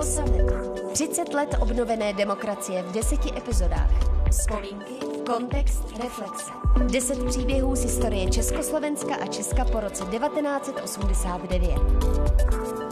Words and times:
Po 0.00 0.06
summitu. 0.06 0.54
30 0.92 1.34
let 1.34 1.56
obnovené 1.60 2.12
demokracie 2.12 2.82
v 2.82 2.92
deseti 2.92 3.30
epizodách. 3.36 3.90
Vzpomínky, 4.30 4.94
kontext, 5.26 5.98
reflexe. 6.02 6.50
10 6.92 7.24
příběhů 7.24 7.76
z 7.76 7.82
historie 7.82 8.30
Československa 8.30 9.14
a 9.14 9.26
Česka 9.26 9.64
po 9.64 9.80
roce 9.80 10.04
1989. 10.04 11.78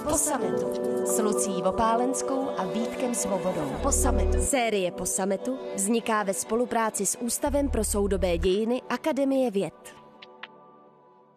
Po 0.08 0.18
sametu 0.18 0.66
s 1.06 1.18
Lucí 1.18 1.62
Vopálenskou 1.62 2.48
a 2.58 2.64
Vítkem 2.64 3.14
Svobodou. 3.14 3.72
Po 3.82 3.92
sametu. 3.92 4.42
Série 4.42 4.90
Po 4.90 5.06
sametu 5.06 5.58
vzniká 5.74 6.22
ve 6.22 6.34
spolupráci 6.34 7.06
s 7.06 7.18
Ústavem 7.18 7.68
pro 7.68 7.84
soudobé 7.84 8.38
dějiny 8.38 8.82
Akademie 8.88 9.50
věd. 9.50 9.98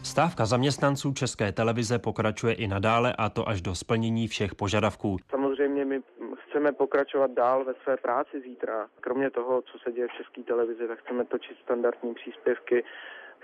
Stávka 0.04 0.46
zaměstnanců 0.46 1.14
České 1.14 1.52
televize 1.52 2.00
pokračuje 2.00 2.54
i 2.54 2.68
nadále 2.68 3.14
a 3.14 3.30
to 3.30 3.50
až 3.50 3.62
do 3.62 3.76
splnění 3.76 4.28
všech 4.28 4.56
požadavků. 4.56 5.18
Samozřejmě 5.32 5.51
my 5.86 6.02
chceme 6.36 6.72
pokračovat 6.72 7.32
dál 7.32 7.66
ve 7.66 7.74
své 7.74 7.98
práci 7.98 8.42
zítra. 8.42 8.90
Kromě 9.02 9.30
toho, 9.30 9.62
co 9.62 9.80
se 9.80 9.92
děje 9.92 10.08
v 10.08 10.18
České 10.18 10.44
televizi, 10.44 10.88
tak 10.88 11.00
chceme 11.00 11.26
točit 11.26 11.58
standardní 11.64 12.14
příspěvky 12.14 12.84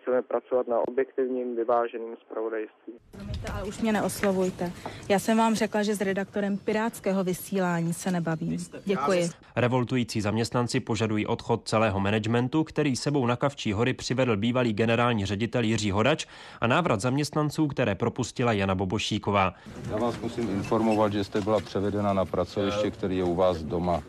chceme 0.07 0.21
pracovat 0.21 0.67
na 0.67 0.87
objektivním, 0.87 1.55
vyváženým 1.55 2.15
zpravodajství. 2.25 2.93
Promiňte, 3.11 3.51
ale 3.53 3.63
už 3.63 3.81
mě 3.81 3.91
neoslovujte. 3.91 4.71
Já 5.09 5.19
jsem 5.19 5.37
vám 5.37 5.55
řekla, 5.55 5.83
že 5.83 5.95
s 5.95 6.01
redaktorem 6.01 6.57
pirátského 6.57 7.23
vysílání 7.23 7.93
se 7.93 8.11
nebavím. 8.11 8.57
Děkuji. 8.85 9.29
Revoltující 9.55 10.21
zaměstnanci 10.21 10.79
požadují 10.79 11.25
odchod 11.25 11.67
celého 11.67 11.99
managementu, 11.99 12.63
který 12.63 12.95
sebou 12.95 13.25
na 13.25 13.35
Kavčí 13.35 13.73
hory 13.73 13.93
přivedl 13.93 14.37
bývalý 14.37 14.73
generální 14.73 15.25
ředitel 15.25 15.63
Jiří 15.63 15.91
Hodač 15.91 16.25
a 16.61 16.67
návrat 16.67 17.01
zaměstnanců, 17.01 17.67
které 17.67 17.95
propustila 17.95 18.53
Jana 18.53 18.75
Bobošíková. 18.75 19.53
Já 19.89 19.97
vás 19.97 20.19
musím 20.19 20.49
informovat, 20.49 21.13
že 21.13 21.23
jste 21.23 21.41
byla 21.41 21.59
převedena 21.59 22.13
na 22.13 22.25
pracoviště, 22.25 22.91
který 22.91 23.17
je 23.17 23.23
u 23.23 23.35
vás 23.35 23.63
doma. 23.63 24.03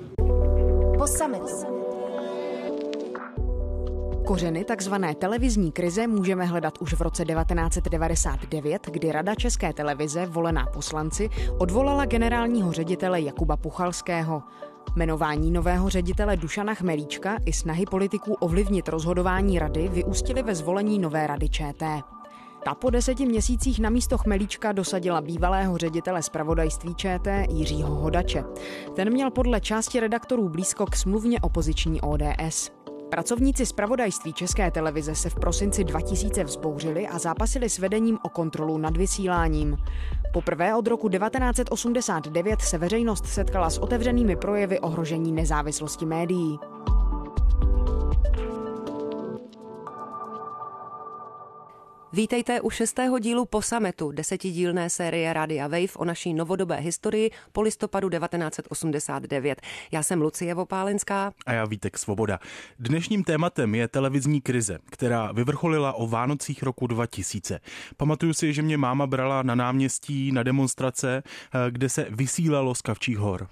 Po. 0.98 1.77
Kořeny 4.28 4.64
tzv. 4.64 4.94
televizní 5.18 5.72
krize 5.72 6.06
můžeme 6.06 6.44
hledat 6.44 6.78
už 6.78 6.94
v 6.94 7.00
roce 7.00 7.24
1999, 7.24 8.86
kdy 8.90 9.12
Rada 9.12 9.34
České 9.34 9.72
televize, 9.72 10.26
volená 10.26 10.66
poslanci, 10.66 11.30
odvolala 11.58 12.04
generálního 12.04 12.72
ředitele 12.72 13.20
Jakuba 13.20 13.56
Puchalského. 13.56 14.42
Jmenování 14.96 15.50
nového 15.50 15.88
ředitele 15.88 16.36
Dušana 16.36 16.74
Chmelíčka 16.74 17.36
i 17.46 17.52
snahy 17.52 17.84
politiků 17.86 18.34
ovlivnit 18.34 18.88
rozhodování 18.88 19.58
rady 19.58 19.88
vyústily 19.88 20.42
ve 20.42 20.54
zvolení 20.54 20.98
nové 20.98 21.26
rady 21.26 21.48
ČT. 21.48 22.04
Ta 22.64 22.74
po 22.74 22.90
deseti 22.90 23.26
měsících 23.26 23.80
na 23.80 23.90
místo 23.90 24.18
Chmelíčka 24.18 24.72
dosadila 24.72 25.20
bývalého 25.20 25.78
ředitele 25.78 26.22
zpravodajství 26.22 26.94
ČT 26.94 27.46
Jiřího 27.50 27.94
Hodače. 27.94 28.44
Ten 28.96 29.12
měl 29.12 29.30
podle 29.30 29.60
části 29.60 30.00
redaktorů 30.00 30.48
blízko 30.48 30.86
k 30.86 30.96
smluvně 30.96 31.40
opoziční 31.40 32.00
ODS. 32.00 32.70
Pracovníci 33.10 33.66
zpravodajství 33.66 34.32
České 34.32 34.70
televize 34.70 35.14
se 35.14 35.30
v 35.30 35.34
prosinci 35.34 35.84
2000 35.84 36.44
vzbouřili 36.44 37.08
a 37.08 37.18
zápasili 37.18 37.68
s 37.68 37.78
vedením 37.78 38.18
o 38.22 38.28
kontrolu 38.28 38.78
nad 38.78 38.96
vysíláním. 38.96 39.76
Poprvé 40.32 40.74
od 40.74 40.86
roku 40.86 41.08
1989 41.08 42.60
se 42.60 42.78
veřejnost 42.78 43.26
setkala 43.26 43.70
s 43.70 43.78
otevřenými 43.78 44.36
projevy 44.36 44.80
ohrožení 44.80 45.32
nezávislosti 45.32 46.06
médií. 46.06 46.58
Vítejte 52.12 52.60
u 52.60 52.70
šestého 52.70 53.18
dílu 53.18 53.44
po 53.44 53.62
sametu, 53.62 54.12
desetidílné 54.12 54.90
série 54.90 55.32
Radia 55.32 55.68
Wave 55.68 55.96
o 55.96 56.04
naší 56.04 56.34
novodobé 56.34 56.76
historii 56.76 57.30
po 57.52 57.62
listopadu 57.62 58.08
1989. 58.08 59.60
Já 59.92 60.02
jsem 60.02 60.22
Lucie 60.22 60.54
Vopálenská. 60.54 61.32
A 61.46 61.52
já 61.52 61.64
Vítek 61.64 61.98
Svoboda. 61.98 62.38
Dnešním 62.78 63.24
tématem 63.24 63.74
je 63.74 63.88
televizní 63.88 64.40
krize, 64.40 64.78
která 64.90 65.32
vyvrcholila 65.32 65.92
o 65.92 66.06
Vánocích 66.06 66.62
roku 66.62 66.86
2000. 66.86 67.60
Pamatuju 67.96 68.34
si, 68.34 68.52
že 68.52 68.62
mě 68.62 68.76
máma 68.76 69.06
brala 69.06 69.42
na 69.42 69.54
náměstí 69.54 70.32
na 70.32 70.42
demonstrace, 70.42 71.22
eh, 71.22 71.70
kde 71.70 71.88
se 71.88 72.06
vysílalo 72.10 72.74
z 72.74 72.82
Kavčích 72.82 73.18
hor. 73.18 73.48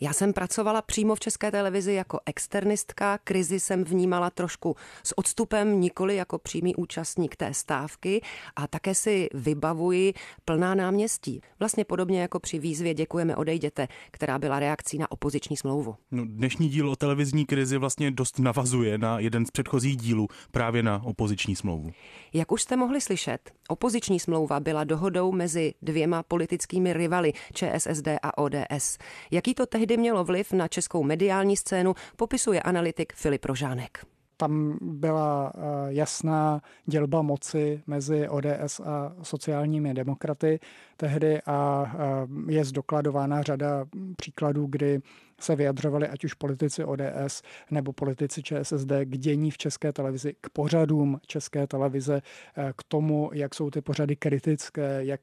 Já 0.00 0.12
jsem 0.12 0.32
pracovala 0.32 0.82
přímo 0.82 1.14
v 1.14 1.20
České 1.20 1.50
televizi 1.50 1.92
jako 1.92 2.20
externistka, 2.26 3.18
krizi 3.24 3.60
jsem 3.60 3.84
vnímala 3.84 4.30
trošku 4.30 4.76
s 5.02 5.18
odstupem, 5.18 5.80
nikoli 5.80 6.16
jako 6.16 6.38
přímý 6.38 6.74
účastník 6.74 7.36
té 7.36 7.54
stávky 7.54 8.20
a 8.56 8.66
také 8.66 8.94
si 8.94 9.28
vybavuji 9.34 10.14
plná 10.44 10.74
náměstí. 10.74 11.40
Vlastně 11.58 11.84
podobně 11.84 12.20
jako 12.20 12.40
při 12.40 12.58
výzvě 12.58 12.94
Děkujeme 12.94 13.36
odejděte, 13.36 13.88
která 14.10 14.38
byla 14.38 14.58
reakcí 14.58 14.98
na 14.98 15.10
opoziční 15.10 15.56
smlouvu. 15.56 15.96
No, 16.10 16.24
dnešní 16.26 16.68
díl 16.68 16.90
o 16.90 16.96
televizní 16.96 17.46
krizi 17.46 17.78
vlastně 17.78 18.10
dost 18.10 18.38
navazuje 18.38 18.98
na 18.98 19.18
jeden 19.18 19.46
z 19.46 19.50
předchozích 19.50 19.96
dílů, 19.96 20.28
právě 20.50 20.82
na 20.82 21.02
opoziční 21.04 21.56
smlouvu. 21.56 21.90
Jak 22.32 22.52
už 22.52 22.62
jste 22.62 22.76
mohli 22.76 23.00
slyšet, 23.00 23.50
opoziční 23.68 24.20
smlouva 24.20 24.60
byla 24.60 24.84
dohodou 24.84 25.32
mezi 25.32 25.74
dvěma 25.82 26.22
politickými 26.22 26.92
rivaly 26.92 27.32
ČSSD 27.54 28.08
a 28.22 28.38
ODS. 28.38 28.98
Jaký 29.30 29.54
to 29.54 29.66
tehdy 29.66 29.87
mělo 29.96 30.24
vliv 30.24 30.52
na 30.52 30.68
českou 30.68 31.02
mediální 31.02 31.56
scénu, 31.56 31.94
popisuje 32.16 32.62
analytik 32.62 33.12
Filip 33.12 33.44
Rožánek. 33.44 33.98
Tam 34.36 34.78
byla 34.80 35.52
eh, 35.54 35.60
jasná 35.88 36.62
dělba 36.86 37.22
moci 37.22 37.82
mezi 37.86 38.28
ODS 38.28 38.80
a 38.80 39.12
sociálními 39.22 39.94
demokraty 39.94 40.60
tehdy 40.96 41.42
a 41.46 41.86
eh, 41.94 42.52
je 42.52 42.64
zdokladována 42.64 43.42
řada 43.42 43.84
příkladů, 44.16 44.66
kdy 44.66 45.00
se 45.40 45.56
vyjadřovali 45.56 46.08
ať 46.08 46.24
už 46.24 46.34
politici 46.34 46.84
ODS 46.84 47.42
nebo 47.70 47.92
politici 47.92 48.42
ČSSD 48.42 48.92
k 49.04 49.18
dění 49.18 49.50
v 49.50 49.58
České 49.58 49.92
televizi, 49.92 50.34
k 50.40 50.50
pořadům 50.50 51.20
České 51.26 51.66
televize, 51.66 52.22
eh, 52.56 52.72
k 52.76 52.82
tomu, 52.82 53.30
jak 53.32 53.54
jsou 53.54 53.70
ty 53.70 53.80
pořady 53.80 54.16
kritické, 54.16 55.04
jak, 55.04 55.20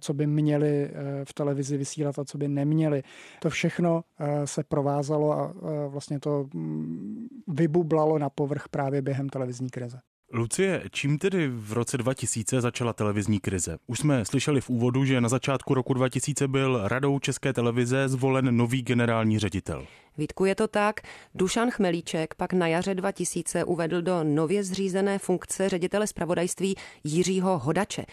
co 0.00 0.14
by 0.14 0.26
měli 0.26 0.90
v 1.24 1.34
televizi 1.34 1.76
vysílat 1.76 2.18
a 2.18 2.24
co 2.24 2.38
by 2.38 2.48
neměli. 2.48 3.02
To 3.40 3.50
všechno 3.50 4.04
se 4.44 4.64
provázalo 4.64 5.32
a 5.32 5.54
vlastně 5.88 6.20
to 6.20 6.46
mm, 6.54 7.28
vybublalo 7.48 8.18
na 8.18 8.30
povrch 8.30 8.68
právě 8.68 9.02
během 9.02 9.28
televizní 9.28 9.70
krize. 9.70 10.00
Lucie, 10.32 10.82
čím 10.90 11.18
tedy 11.18 11.48
v 11.48 11.72
roce 11.72 11.98
2000 11.98 12.60
začala 12.60 12.92
televizní 12.92 13.40
krize? 13.40 13.76
Už 13.86 13.98
jsme 13.98 14.24
slyšeli 14.24 14.60
v 14.60 14.70
úvodu, 14.70 15.04
že 15.04 15.20
na 15.20 15.28
začátku 15.28 15.74
roku 15.74 15.94
2000 15.94 16.48
byl 16.48 16.80
radou 16.84 17.18
České 17.18 17.52
televize 17.52 18.08
zvolen 18.08 18.56
nový 18.56 18.82
generální 18.82 19.38
ředitel. 19.38 19.86
Vítku, 20.18 20.44
je 20.44 20.54
to 20.54 20.68
tak. 20.68 21.00
Dušan 21.34 21.70
Chmelíček 21.70 22.34
pak 22.34 22.52
na 22.52 22.66
jaře 22.66 22.94
2000 22.94 23.64
uvedl 23.64 24.02
do 24.02 24.24
nově 24.24 24.64
zřízené 24.64 25.18
funkce 25.18 25.68
ředitele 25.68 26.06
zpravodajství 26.06 26.76
Jiřího 27.04 27.58
Hodače. 27.58 28.04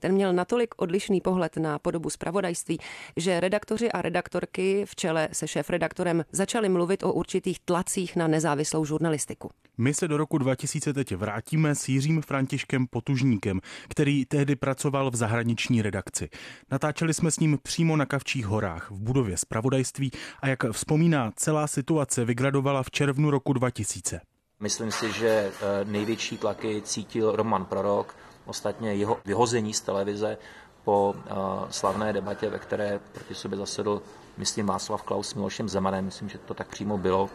Ten 0.00 0.12
měl 0.12 0.32
natolik 0.32 0.74
odlišný 0.76 1.20
pohled 1.20 1.56
na 1.56 1.78
podobu 1.78 2.10
zpravodajství, 2.10 2.78
že 3.16 3.40
redaktoři 3.40 3.92
a 3.92 4.02
redaktorky 4.02 4.84
v 4.86 4.96
čele 4.96 5.28
se 5.32 5.48
šéf-redaktorem 5.48 6.24
začali 6.32 6.68
mluvit 6.68 7.02
o 7.02 7.12
určitých 7.12 7.60
tlacích 7.60 8.16
na 8.16 8.28
nezávislou 8.28 8.84
žurnalistiku. 8.84 9.50
My 9.78 9.94
se 9.94 10.08
do 10.08 10.16
roku 10.16 10.38
2000 10.38 10.92
teď 10.92 11.14
vrátíme 11.14 11.74
s 11.74 11.88
Jiřím 11.88 12.22
Františkem 12.22 12.86
Potužníkem, 12.86 13.60
který 13.88 14.24
tehdy 14.24 14.56
pracoval 14.56 15.10
v 15.10 15.16
zahraniční 15.16 15.82
redakci. 15.82 16.28
Natáčeli 16.70 17.14
jsme 17.14 17.30
s 17.30 17.38
ním 17.38 17.58
přímo 17.62 17.96
na 17.96 18.06
Kavčích 18.06 18.46
horách 18.46 18.90
v 18.90 18.98
budově 18.98 19.36
zpravodajství 19.36 20.10
a 20.40 20.48
jak 20.48 20.64
vzpomíná, 20.72 21.32
celá 21.36 21.66
situace 21.66 22.24
vygradovala 22.24 22.82
v 22.82 22.90
červnu 22.90 23.30
roku 23.30 23.52
2000. 23.52 24.20
Myslím 24.60 24.92
si, 24.92 25.12
že 25.12 25.28
eh, 25.28 25.84
největší 25.84 26.38
tlaky 26.38 26.82
cítil 26.82 27.36
Roman 27.36 27.64
Prorok, 27.64 28.16
Ostatně 28.48 28.94
jeho 28.94 29.16
vyhození 29.24 29.74
z 29.74 29.80
televize 29.80 30.38
po 30.84 31.14
uh, 31.16 31.34
slavné 31.70 32.12
debatě, 32.12 32.50
ve 32.50 32.58
které 32.58 33.00
proti 33.12 33.34
sobě 33.34 33.58
zasedl, 33.58 34.02
myslím, 34.36 34.66
Václav 34.66 35.02
Klaus 35.02 35.28
s 35.28 35.34
Milošem 35.34 35.68
Zemanem, 35.68 36.04
myslím, 36.04 36.28
že 36.28 36.38
to 36.38 36.54
tak 36.54 36.68
přímo 36.68 36.98
bylo, 36.98 37.30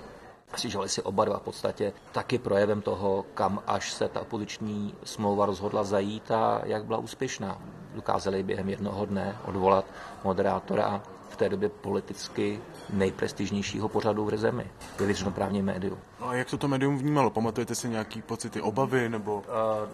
přižali 0.53 0.89
si 0.89 1.01
oba 1.01 1.25
dva 1.25 1.37
v 1.39 1.41
podstatě 1.41 1.93
taky 2.11 2.37
projevem 2.37 2.81
toho, 2.81 3.25
kam 3.33 3.61
až 3.67 3.91
se 3.91 4.07
ta 4.07 4.21
opoziční 4.21 4.95
smlouva 5.03 5.45
rozhodla 5.45 5.83
zajít 5.83 6.31
a 6.31 6.61
jak 6.63 6.85
byla 6.85 6.97
úspěšná. 6.97 7.61
Dokázali 7.95 8.43
během 8.43 8.69
jednoho 8.69 9.05
dne 9.05 9.37
odvolat 9.45 9.85
moderátora 10.23 11.03
v 11.29 11.35
té 11.35 11.49
době 11.49 11.69
politicky 11.69 12.59
nejprestižnějšího 12.89 13.89
pořadu 13.89 14.25
v 14.25 14.37
zemi, 14.37 14.71
ve 14.99 15.05
veřejnoprávním 15.05 15.65
médiu. 15.65 15.97
No 16.21 16.29
a 16.29 16.35
jak 16.35 16.49
to 16.49 16.57
to 16.57 16.67
médium 16.67 16.97
vnímalo? 16.97 17.29
Pamatujete 17.29 17.75
si 17.75 17.89
nějaký 17.89 18.21
pocity, 18.21 18.61
obavy 18.61 19.09
nebo... 19.09 19.35
Uh, 19.35 19.89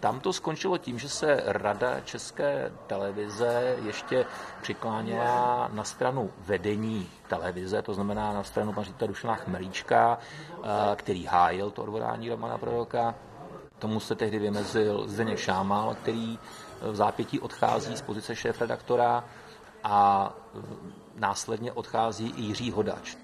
tam 0.00 0.20
to 0.20 0.32
skončilo 0.32 0.78
tím, 0.78 0.98
že 0.98 1.08
se 1.08 1.42
Rada 1.46 2.00
České 2.00 2.72
televize 2.86 3.76
ještě 3.86 4.26
přikláněla 4.62 5.70
na 5.72 5.84
stranu 5.84 6.30
vedení 6.38 7.08
televize, 7.28 7.82
to 7.82 7.94
znamená 7.94 8.32
na 8.32 8.42
stranu 8.42 8.72
pan 8.72 8.84
ředitele 8.84 9.08
Dušana 9.08 9.34
Chmelíčka, 9.34 10.18
eh, 10.18 10.66
který 10.96 11.24
hájil 11.24 11.70
to 11.70 11.82
odvolání 11.82 12.28
Romana 12.28 12.58
Proroka. 12.58 13.14
Tomu 13.78 14.00
se 14.00 14.14
tehdy 14.14 14.38
vymezil 14.38 15.08
Zdeněk 15.08 15.38
Šámal, 15.38 15.94
který 15.94 16.38
v 16.80 16.96
zápětí 16.96 17.40
odchází 17.40 17.96
z 17.96 18.02
pozice 18.02 18.36
šéf-redaktora 18.36 19.24
a 19.84 20.32
následně 21.14 21.72
odchází 21.72 22.34
i 22.36 22.42
Jiří 22.42 22.70
Hodač. 22.70 23.16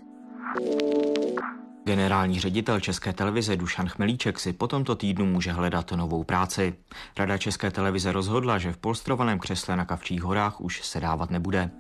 Generální 1.87 2.41
ředitel 2.41 2.81
České 2.81 3.13
televize 3.13 3.57
Dušan 3.57 3.89
Chmelíček 3.89 4.39
si 4.39 4.53
po 4.53 4.67
tomto 4.67 4.95
týdnu 4.95 5.27
může 5.27 5.53
hledat 5.53 5.93
novou 5.93 6.25
práci. 6.25 6.75
Rada 7.19 7.39
České 7.39 7.71
televize 7.71 8.13
rozhodla, 8.13 8.59
že 8.59 8.73
v 8.73 8.77
polstrovaném 8.77 9.39
křesle 9.39 9.77
na 9.77 9.85
Kavčích 9.85 10.23
horách 10.23 10.61
už 10.61 10.87
se 10.87 11.01
dávat 11.01 11.31
nebude. 11.31 11.71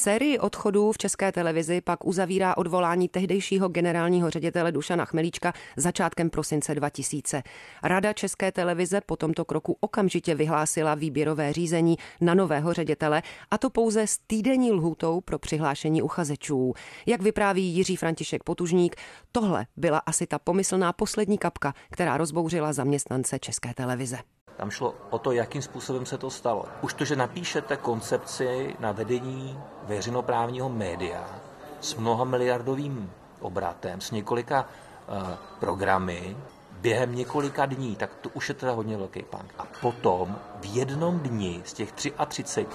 Sérii 0.00 0.38
odchodů 0.38 0.92
v 0.92 0.98
České 0.98 1.32
televizi 1.32 1.80
pak 1.80 2.06
uzavírá 2.06 2.56
odvolání 2.56 3.08
tehdejšího 3.08 3.68
generálního 3.68 4.30
ředitele 4.30 4.72
Dušana 4.72 5.04
Chmelíčka 5.04 5.52
začátkem 5.76 6.30
prosince 6.30 6.74
2000. 6.74 7.42
Rada 7.82 8.12
České 8.12 8.52
televize 8.52 9.00
po 9.00 9.16
tomto 9.16 9.44
kroku 9.44 9.76
okamžitě 9.80 10.34
vyhlásila 10.34 10.94
výběrové 10.94 11.52
řízení 11.52 11.96
na 12.20 12.34
nového 12.34 12.72
ředitele 12.72 13.22
a 13.50 13.58
to 13.58 13.70
pouze 13.70 14.06
s 14.06 14.18
týdenní 14.26 14.72
lhůtou 14.72 15.20
pro 15.20 15.38
přihlášení 15.38 16.02
uchazečů. 16.02 16.74
Jak 17.06 17.22
vypráví 17.22 17.64
Jiří 17.64 17.96
František 17.96 18.44
Potužník, 18.44 18.96
tohle 19.32 19.66
byla 19.76 19.98
asi 19.98 20.26
ta 20.26 20.38
pomyslná 20.38 20.92
poslední 20.92 21.38
kapka, 21.38 21.74
která 21.90 22.16
rozbouřila 22.16 22.72
zaměstnance 22.72 23.38
České 23.38 23.74
televize. 23.74 24.18
Tam 24.60 24.70
šlo 24.70 24.94
o 25.10 25.18
to, 25.18 25.32
jakým 25.32 25.62
způsobem 25.62 26.06
se 26.06 26.18
to 26.18 26.30
stalo. 26.30 26.64
Už 26.82 26.94
to, 26.94 27.04
že 27.04 27.16
napíšete 27.16 27.76
koncepci 27.76 28.76
na 28.80 28.92
vedení 28.92 29.60
veřejnoprávního 29.82 30.68
média 30.68 31.40
s 31.80 31.94
mnoha 31.94 32.24
miliardovým 32.24 33.10
obratem, 33.40 34.00
s 34.00 34.10
několika 34.10 34.68
uh, 35.08 35.28
programy, 35.60 36.36
během 36.72 37.14
několika 37.14 37.66
dní, 37.66 37.96
tak 37.96 38.14
to 38.20 38.28
už 38.28 38.48
je 38.48 38.54
teda 38.54 38.72
hodně 38.72 38.96
velký 38.96 39.22
punk. 39.22 39.54
A 39.58 39.64
potom 39.80 40.38
v 40.60 40.76
jednom 40.76 41.18
dni 41.18 41.62
z 41.64 41.72
těch 41.72 41.92
33, 41.92 42.66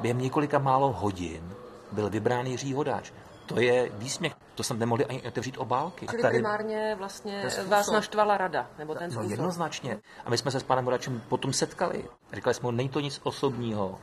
během 0.00 0.20
několika 0.20 0.58
málo 0.58 0.92
hodin, 0.92 1.54
byl 1.92 2.10
vybrán 2.10 2.46
Jiří 2.46 2.74
Hodáč. 2.74 3.12
To 3.46 3.60
je 3.60 3.90
výsměch. 3.92 4.36
To 4.54 4.62
jsem 4.62 4.78
nemohli 4.78 5.06
ani 5.06 5.22
otevřít 5.22 5.58
obálky. 5.58 6.06
Čili 6.06 6.22
Tady 6.22 6.34
primárně 6.34 6.94
vlastně 6.98 7.44
vás 7.66 7.90
naštvala 7.90 8.36
rada, 8.36 8.70
nebo 8.78 8.94
ten 8.94 9.14
No 9.14 9.22
jednoznačně. 9.22 9.98
A 10.24 10.30
my 10.30 10.38
jsme 10.38 10.50
se 10.50 10.60
s 10.60 10.62
panem 10.62 10.84
Hodačem 10.84 11.22
potom 11.28 11.52
setkali. 11.52 12.04
Říkali 12.32 12.54
jsme, 12.54 12.72
není 12.72 12.88
to 12.88 13.00
nic 13.00 13.20
osobního. 13.22 13.98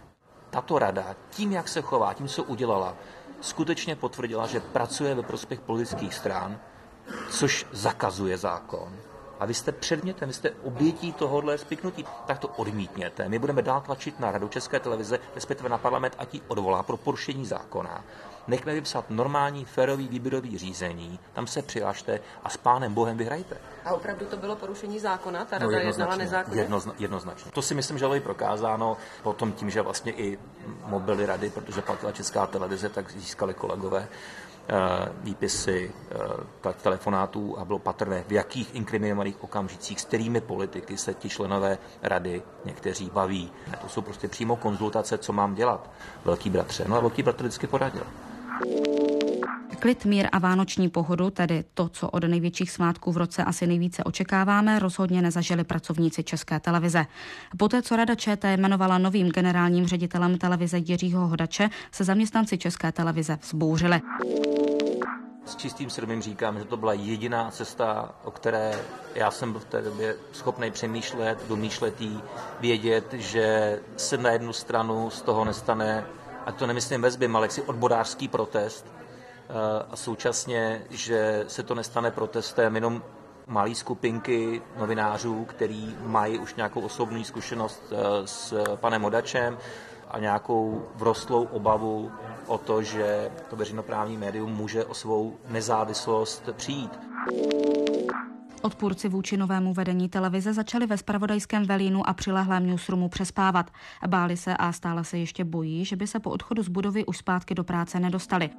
Tato 0.50 0.80
rada, 0.80 1.16
tím, 1.30 1.52
jak 1.52 1.68
se 1.68 1.82
chová, 1.82 2.14
tím, 2.14 2.28
co 2.28 2.44
udělala, 2.44 2.96
skutečně 3.42 3.96
potvrdila, 3.96 4.48
že 4.48 4.60
pracuje 4.60 5.16
ve 5.16 5.24
prospěch 5.24 5.60
politických 5.60 6.14
stran, 6.14 6.60
což 7.30 7.66
zakazuje 7.72 8.38
zákon. 8.38 8.94
A 9.40 9.46
vy 9.46 9.54
jste 9.54 9.72
předmětem, 9.72 10.28
vy 10.30 10.34
jste 10.34 10.52
obětí 10.52 11.14
tohohle 11.14 11.58
spiknutí, 11.58 12.06
tak 12.26 12.40
to 12.40 12.48
odmítněte. 12.48 13.30
My 13.30 13.40
budeme 13.40 13.62
dál 13.62 13.82
tlačit 13.82 14.20
na 14.20 14.32
Radu 14.32 14.48
České 14.48 14.80
televize, 14.80 15.20
respektive 15.36 15.70
na 15.70 15.78
parlament, 15.78 16.16
ať 16.18 16.34
ji 16.34 16.42
odvolá 16.48 16.84
pro 16.84 16.98
porušení 16.98 17.46
zákona 17.46 18.04
nechme 18.48 18.74
vypsat 18.74 19.06
normální 19.10 19.66
férový 19.66 20.08
výběrový 20.08 20.58
řízení, 20.58 21.20
tam 21.34 21.48
se 21.48 21.62
přihlašte 21.62 22.20
a 22.44 22.50
s 22.50 22.58
pánem 22.58 22.94
Bohem 22.94 23.18
vyhrajte. 23.18 23.58
A 23.86 23.94
opravdu 23.94 24.26
to 24.26 24.38
bylo 24.38 24.56
porušení 24.56 25.00
zákona? 25.00 25.46
Ta 25.46 25.60
no, 25.60 25.70
rada 25.70 25.84
no, 25.84 25.90
jednala 25.90 26.16
nezákonně? 26.16 26.62
Jednozna, 26.62 26.94
jednoznačně. 27.00 27.52
To 27.52 27.62
si 27.62 27.76
myslím, 27.76 27.98
že 27.98 28.06
bylo 28.06 28.16
i 28.16 28.20
prokázáno 28.20 28.98
potom 29.24 29.52
tím, 29.52 29.70
že 29.70 29.82
vlastně 29.82 30.12
i 30.12 30.40
mobily 30.86 31.26
rady, 31.26 31.50
protože 31.50 31.82
platila 31.82 32.12
česká 32.12 32.48
televize, 32.48 32.90
tak 32.90 33.12
získali 33.12 33.54
kolegové 33.54 34.08
eh, 34.08 34.74
výpisy 35.24 35.92
eh, 36.66 36.74
telefonátů 36.82 37.60
a 37.60 37.66
bylo 37.66 37.80
patrné, 37.80 38.24
v 38.28 38.32
jakých 38.32 38.76
inkriminovaných 38.76 39.44
okamžicích, 39.44 40.02
s 40.02 40.06
kterými 40.06 40.42
politiky 40.42 40.98
se 40.98 41.14
ti 41.14 41.30
členové 41.30 41.78
rady 42.02 42.44
někteří 42.66 43.10
baví. 43.14 43.52
To 43.82 43.90
jsou 43.90 44.02
prostě 44.02 44.28
přímo 44.28 44.56
konzultace, 44.56 45.18
co 45.18 45.34
mám 45.34 45.56
dělat. 45.56 45.90
Velký 46.26 46.50
bratře. 46.50 46.86
No 46.88 46.96
a 46.96 47.00
velký 47.00 47.24
bratr 47.24 47.44
vždycky 47.44 47.68
poradil. 47.68 48.04
Klid, 49.84 50.06
mír 50.06 50.28
a 50.32 50.40
vánoční 50.40 50.90
pohodu, 50.90 51.30
tedy 51.30 51.64
to, 51.74 51.90
co 51.90 52.10
od 52.10 52.24
největších 52.24 52.72
svátků 52.72 53.12
v 53.12 53.18
roce 53.18 53.44
asi 53.44 53.68
nejvíce 53.68 54.04
očekáváme, 54.04 54.80
rozhodně 54.80 55.22
nezažili 55.22 55.64
pracovníci 55.64 56.24
České 56.24 56.60
televize. 56.60 57.06
Poté, 57.58 57.82
co 57.82 57.96
Rada 57.96 58.16
ČT 58.16 58.58
jmenovala 58.58 58.98
novým 58.98 59.30
generálním 59.30 59.88
ředitelem 59.88 60.38
televize 60.38 60.78
Jiřího 60.78 61.28
Hodače, 61.28 61.70
se 61.92 62.04
zaměstnanci 62.04 62.58
České 62.58 62.92
televize 62.92 63.40
vzbouřili. 63.42 64.02
S 65.46 65.56
čistým 65.56 65.90
srdcem 65.90 66.22
říkám, 66.22 66.60
že 66.60 66.66
to 66.66 66.78
byla 66.78 66.94
jediná 66.94 67.52
cesta, 67.52 68.16
o 68.24 68.32
které 68.32 68.80
já 69.16 69.32
jsem 69.32 69.52
byl 69.52 69.62
v 69.62 69.66
té 69.66 69.82
době 69.82 70.16
schopný 70.32 70.72
přemýšlet, 70.72 71.40
domýšlet 71.48 72.02
jí, 72.02 72.22
vědět, 72.60 73.14
že 73.14 73.80
se 73.98 74.18
na 74.18 74.32
jednu 74.32 74.54
stranu 74.54 75.10
z 75.10 75.22
toho 75.22 75.46
nestane 75.46 76.06
a 76.46 76.52
to 76.52 76.68
nemyslím 76.68 77.02
ve 77.02 77.28
ale 77.34 77.50
si 77.50 77.62
odborářský 77.62 78.28
protest 78.28 78.86
eh, 78.88 79.54
a 79.92 79.96
současně, 79.96 80.82
že 80.90 81.46
se 81.48 81.64
to 81.64 81.76
nestane 81.76 82.12
protestem 82.12 82.76
jenom 82.76 83.04
malé 83.48 83.76
skupinky 83.76 84.62
novinářů, 84.78 85.46
který 85.46 85.96
mají 86.02 86.40
už 86.40 86.56
nějakou 86.56 86.82
osobní 86.82 87.26
zkušenost 87.26 87.84
eh, 87.92 88.28
s 88.28 88.64
panem 88.76 89.06
Odačem 89.06 89.58
a 90.12 90.20
nějakou 90.20 90.86
vrostlou 90.96 91.44
obavu 91.44 92.12
o 92.48 92.58
to, 92.58 92.84
že 92.84 93.32
to 93.50 93.56
veřejnoprávní 93.56 94.18
médium 94.18 94.52
může 94.52 94.86
o 94.86 94.94
svou 94.94 95.38
nezávislost 95.48 96.50
přijít. 96.56 97.00
Odpůrci 98.64 99.10
vůči 99.10 99.38
novému 99.38 99.74
vedení 99.74 100.10
televize 100.10 100.54
začali 100.54 100.86
ve 100.86 100.98
spravodajském 100.98 101.66
velínu 101.66 102.10
a 102.10 102.14
přilehlém 102.14 102.68
newsroomu 102.68 103.10
přespávat. 103.10 103.72
Báli 104.08 104.38
se 104.38 104.58
a 104.58 104.72
stále 104.72 105.04
se 105.04 105.18
ještě 105.18 105.44
bojí, 105.44 105.86
že 105.86 105.96
by 105.96 106.08
se 106.08 106.20
po 106.20 106.30
odchodu 106.30 106.64
z 106.64 106.68
budovy 106.68 107.06
už 107.06 107.18
zpátky 107.18 107.56
do 107.56 107.64
práce 107.64 108.00
nedostali. 108.00 108.50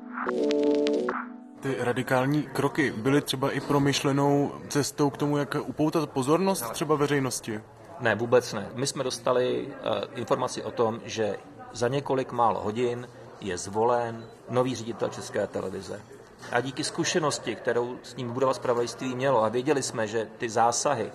Ty 1.61 1.77
radikální 1.79 2.43
kroky 2.43 2.93
byly 2.97 3.21
třeba 3.21 3.51
i 3.51 3.61
promyšlenou 3.61 4.53
cestou 4.69 5.11
k 5.11 5.17
tomu, 5.17 5.37
jak 5.37 5.57
upoutat 5.67 6.11
pozornost 6.11 6.71
třeba 6.71 6.95
veřejnosti? 6.95 7.61
Ne, 8.01 8.15
vůbec 8.15 8.53
ne. 8.53 8.69
My 8.75 8.87
jsme 8.87 9.05
dostali 9.05 9.67
uh, 9.67 9.73
informaci 10.15 10.63
o 10.63 10.71
tom, 10.71 11.01
že 11.05 11.37
za 11.73 11.89
několik 11.89 12.33
málo 12.33 12.61
hodin 12.61 13.09
je 13.41 13.59
zvolen 13.59 14.25
nový 14.51 14.75
ředitel 14.75 15.09
České 15.09 15.47
televize 15.47 16.01
a 16.53 16.61
díky 16.61 16.85
zkušenosti, 16.85 17.57
kterou 17.57 17.99
s 18.03 18.17
ním 18.17 18.33
budova 18.33 18.55
zpravodajství 18.55 19.15
mělo 19.15 19.45
a 19.45 19.49
věděli 19.49 19.83
jsme, 19.83 20.07
že 20.07 20.29
ty 20.39 20.49
zásahy 20.51 21.13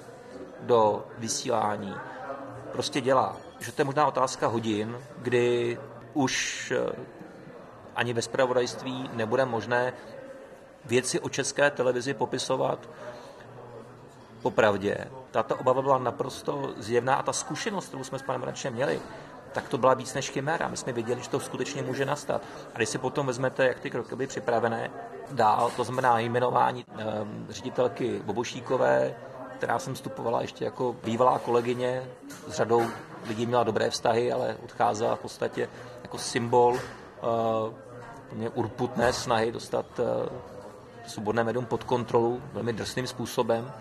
do 0.60 1.08
vysílání 1.18 1.96
prostě 2.72 3.02
dělá. 3.02 3.38
Že 3.60 3.72
to 3.72 3.82
je 3.82 3.86
možná 3.86 4.08
otázka 4.08 4.48
hodin, 4.48 4.98
kdy 5.18 5.78
už 6.14 6.72
eh, 6.72 6.96
ani 7.96 8.14
ve 8.14 8.22
zpravodajství 8.22 9.10
nebude 9.14 9.46
možné 9.46 9.94
věci 10.86 11.20
o 11.20 11.30
české 11.30 11.72
televizi 11.72 12.14
popisovat 12.14 12.90
popravdě. 14.42 14.98
Tato 15.32 15.56
obava 15.56 15.82
byla 15.82 15.98
naprosto 15.98 16.74
zjevná 16.78 17.16
a 17.16 17.24
ta 17.24 17.34
zkušenost, 17.34 17.88
kterou 17.88 18.04
jsme 18.04 18.20
s 18.20 18.22
panem 18.22 18.44
Rančem 18.44 18.74
měli, 18.74 19.02
tak 19.52 19.70
to 19.70 19.78
byla 19.78 19.94
víc 19.94 20.14
než 20.14 20.30
chiméra. 20.30 20.68
My 20.68 20.78
jsme 20.78 20.94
věděli, 20.94 21.22
že 21.22 21.30
to 21.30 21.40
skutečně 21.40 21.82
může 21.82 22.06
nastat. 22.06 22.42
A 22.74 22.78
když 22.78 22.90
si 22.90 22.98
potom 22.98 23.28
vezmete, 23.28 23.68
jak 23.68 23.80
ty 23.80 23.90
kroky 23.90 24.16
byly 24.16 24.28
připravené 24.28 24.92
dál, 25.32 25.72
to 25.76 25.84
znamená 25.84 26.20
jmenování 26.20 26.86
um, 26.86 27.46
ředitelky 27.50 28.22
Bobošíkové, 28.26 29.16
která 29.58 29.80
jsem 29.80 29.94
vstupovala 29.94 30.42
ještě 30.42 30.66
jako 30.66 30.96
bývalá 31.04 31.40
kolegyně, 31.40 32.04
s 32.48 32.54
řadou 32.54 32.84
lidí 33.28 33.46
měla 33.46 33.64
dobré 33.64 33.90
vztahy, 33.90 34.32
ale 34.32 34.58
odcházela 34.64 35.16
v 35.16 35.20
podstatě 35.20 35.70
jako 36.04 36.18
symbol 36.18 36.74
uh, 36.74 36.80
urputné 38.54 39.14
snahy 39.14 39.52
dostat 39.52 39.86
uh, 40.00 40.06
svobodné 41.08 41.44
médium 41.44 41.66
pod 41.66 41.84
kontrolu 41.84 42.42
velmi 42.54 42.74
drsným 42.74 43.08
způsobem. 43.08 43.72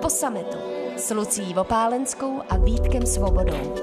Po 0.00 0.10
sametu 0.10 0.58
s 1.00 1.10
Lucí 1.10 1.54
Vopálenskou 1.54 2.42
a 2.48 2.56
Vítkem 2.56 3.06
Svobodou. 3.06 3.74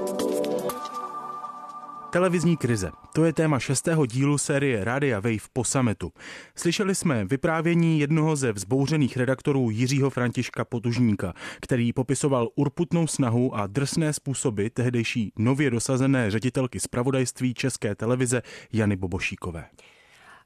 Televizní 2.10 2.56
krize. 2.56 2.90
To 3.14 3.24
je 3.24 3.32
téma 3.32 3.58
šestého 3.58 4.06
dílu 4.06 4.38
série 4.38 4.84
Rádia 4.84 5.20
Wave 5.20 5.48
po 5.52 5.64
sametu. 5.64 6.12
Slyšeli 6.56 6.94
jsme 6.94 7.24
vyprávění 7.24 8.00
jednoho 8.00 8.36
ze 8.36 8.52
vzbouřených 8.52 9.16
redaktorů 9.16 9.70
Jiřího 9.70 10.10
Františka 10.10 10.64
Potužníka, 10.64 11.32
který 11.60 11.92
popisoval 11.92 12.48
urputnou 12.56 13.06
snahu 13.06 13.54
a 13.54 13.66
drsné 13.66 14.12
způsoby 14.12 14.66
tehdejší 14.66 15.32
nově 15.38 15.70
dosazené 15.70 16.30
ředitelky 16.30 16.80
zpravodajství 16.80 17.54
České 17.54 17.94
televize 17.94 18.42
Jany 18.72 18.96
Bobošíkové. 18.96 19.64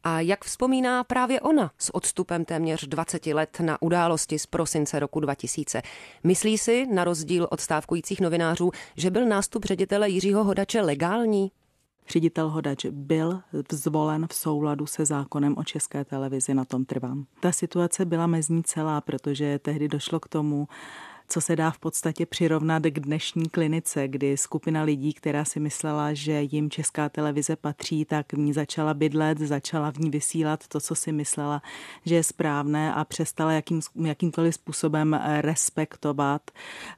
A 0.05 0.21
jak 0.21 0.45
vzpomíná 0.45 1.05
právě 1.05 1.41
ona 1.41 1.71
s 1.79 1.95
odstupem 1.95 2.45
téměř 2.45 2.87
20 2.87 3.27
let 3.27 3.61
na 3.61 3.83
události 3.83 4.39
z 4.39 4.47
prosince 4.47 4.99
roku 4.99 5.21
2000? 5.21 5.83
Myslí 6.25 6.59
si, 6.59 6.87
na 6.87 7.05
rozdíl 7.05 7.49
od 7.51 7.61
stávkujících 7.61 8.21
novinářů, 8.21 8.71
že 8.97 9.11
byl 9.11 9.27
nástup 9.27 9.65
ředitele 9.65 10.09
Jiřího 10.09 10.45
Hodače 10.45 10.81
legální? 10.81 11.51
Ředitel 12.09 12.49
Hodač 12.49 12.87
byl 12.91 13.41
zvolen 13.73 14.27
v 14.31 14.35
souladu 14.35 14.87
se 14.87 15.05
zákonem 15.05 15.55
o 15.59 15.65
české 15.65 16.05
televizi, 16.05 16.55
na 16.55 16.65
tom 16.65 16.85
trvám. 16.85 17.27
Ta 17.41 17.53
situace 17.53 18.05
byla 18.05 18.27
mezní 18.27 18.63
celá, 18.63 19.01
protože 19.01 19.59
tehdy 19.59 19.89
došlo 19.89 20.21
k 20.21 20.29
tomu, 20.29 20.69
co 21.33 21.41
se 21.41 21.57
dá 21.57 21.71
v 21.71 21.79
podstatě 21.79 22.27
přirovnat 22.27 22.83
k 22.83 23.01
dnešní 23.01 23.49
klinice, 23.49 24.09
kdy 24.09 24.37
skupina 24.37 24.83
lidí, 24.83 25.13
která 25.13 25.45
si 25.45 25.61
myslela, 25.61 26.15
že 26.15 26.43
jim 26.43 26.71
česká 26.71 27.09
televize 27.09 27.57
patří, 27.57 28.05
tak 28.05 28.33
v 28.33 28.39
ní 28.39 28.53
začala 28.53 28.95
bydlet, 28.95 29.39
začala 29.39 29.93
v 29.93 29.99
ní 29.99 30.11
vysílat 30.11 30.69
to, 30.69 30.81
co 30.81 30.95
si 30.95 31.13
myslela, 31.13 31.63
že 32.05 32.15
je 32.15 32.23
správné 32.23 32.95
a 32.95 33.05
přestala 33.05 33.53
jakým, 33.53 33.81
jakýmkoliv 34.05 34.55
způsobem 34.55 35.21
respektovat 35.41 36.51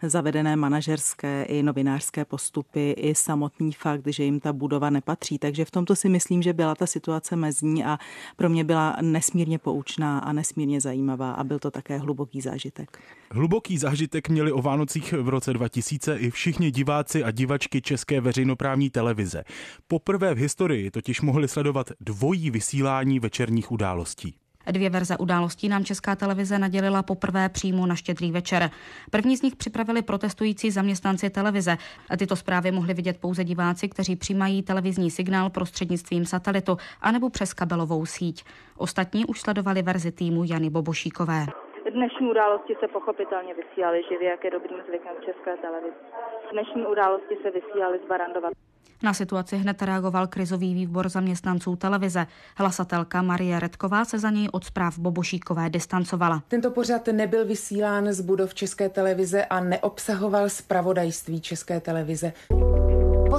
zavedené 0.03 0.57
manažerské 0.57 1.45
i 1.45 1.63
novinářské 1.63 2.25
postupy, 2.25 2.91
i 2.91 3.15
samotný 3.15 3.73
fakt, 3.73 4.07
že 4.07 4.25
jim 4.25 4.41
ta 4.41 4.53
budova 4.53 4.91
nepatří. 4.91 5.39
Takže 5.39 5.65
v 5.65 5.71
tomto 5.71 5.97
si 5.97 6.09
myslím, 6.09 6.43
že 6.43 6.53
byla 6.53 6.75
ta 6.75 6.87
situace 6.87 7.37
mezní 7.37 7.85
a 7.85 7.99
pro 8.37 8.49
mě 8.49 8.65
byla 8.65 8.97
nesmírně 9.03 9.59
poučná 9.59 10.19
a 10.19 10.33
nesmírně 10.33 10.81
zajímavá 10.81 11.33
a 11.33 11.45
byl 11.45 11.59
to 11.59 11.71
také 11.71 11.99
hluboký 11.99 12.41
zážitek. 12.41 12.99
Hluboký 13.31 13.79
zážitek 13.79 14.24
měli 14.29 14.53
o 14.53 14.63
Vánocích 14.63 15.13
v 15.13 15.29
roce 15.29 15.53
2000 15.53 16.17
i 16.17 16.31
všichni 16.31 16.71
diváci 16.71 17.25
a 17.25 17.31
divačky 17.31 17.83
České 17.83 18.21
veřejnoprávní 18.21 18.91
televize. 18.91 19.45
Poprvé 19.87 20.35
v 20.35 20.39
historii 20.39 20.91
totiž 20.91 21.21
mohli 21.21 21.49
sledovat 21.49 21.91
dvojí 22.01 22.51
vysílání 22.51 23.21
večerních 23.21 23.73
událostí. 23.73 24.35
Dvě 24.73 24.91
verze 24.91 25.17
událostí 25.17 25.69
nám 25.69 25.85
Česká 25.85 26.17
televize 26.17 26.59
nadělila 26.59 27.03
poprvé 27.03 27.49
přímo 27.49 27.87
na 27.87 27.95
štědrý 27.95 28.33
večer. 28.33 28.71
První 29.11 29.37
z 29.37 29.43
nich 29.43 29.57
připravili 29.57 30.03
protestující 30.03 30.71
zaměstnanci 30.71 31.31
televize. 31.31 31.79
Tyto 32.17 32.37
zprávy 32.37 32.73
mohli 32.73 32.95
vidět 32.95 33.19
pouze 33.19 33.45
diváci, 33.45 33.89
kteří 33.89 34.17
přijímají 34.17 34.63
televizní 34.63 35.11
signál 35.11 35.51
prostřednictvím 35.51 36.27
satelitu 36.27 36.77
anebo 37.01 37.31
přes 37.31 37.55
kabelovou 37.55 38.07
síť. 38.07 38.45
Ostatní 38.77 39.27
už 39.27 39.41
sledovali 39.41 39.83
verzi 39.83 40.13
týmu 40.13 40.45
Jany 40.45 40.71
Bobošíkové. 40.71 41.47
Dnešní 41.93 42.31
události 42.31 42.77
se 42.81 42.89
pochopitelně 42.89 43.55
vysílaly 43.55 44.03
živě, 44.11 44.31
jak 44.31 44.45
je 44.45 44.51
dobrým 44.51 44.79
zvykem 44.89 45.13
v 45.21 45.25
České 45.25 45.57
televizi. 45.57 45.97
Dnešní 46.53 46.87
události 46.87 47.35
se 47.43 47.51
vysílaly 47.51 47.99
z 48.05 48.09
Barandova. 48.09 48.49
Na 49.03 49.15
situaci 49.15 49.57
hned 49.57 49.83
reagoval 49.83 50.27
krizový 50.27 50.75
výbor 50.75 51.09
zaměstnanců 51.09 51.77
televize. 51.77 52.27
Hlasatelka 52.57 53.23
Marie 53.23 53.61
Redková 53.61 54.05
se 54.05 54.19
za 54.19 54.31
něj 54.31 54.49
od 54.53 54.65
zpráv 54.65 54.99
Bobošíkové 54.99 55.71
distancovala. 55.71 56.43
Tento 56.49 56.71
pořad 56.71 57.07
nebyl 57.07 57.45
vysílán 57.45 58.13
z 58.13 58.21
budov 58.21 58.55
České 58.55 58.89
televize 58.89 59.45
a 59.45 59.61
neobsahoval 59.61 60.49
zpravodajství 60.49 61.41
České 61.41 61.81
televize. 61.81 62.33
Po 63.31 63.39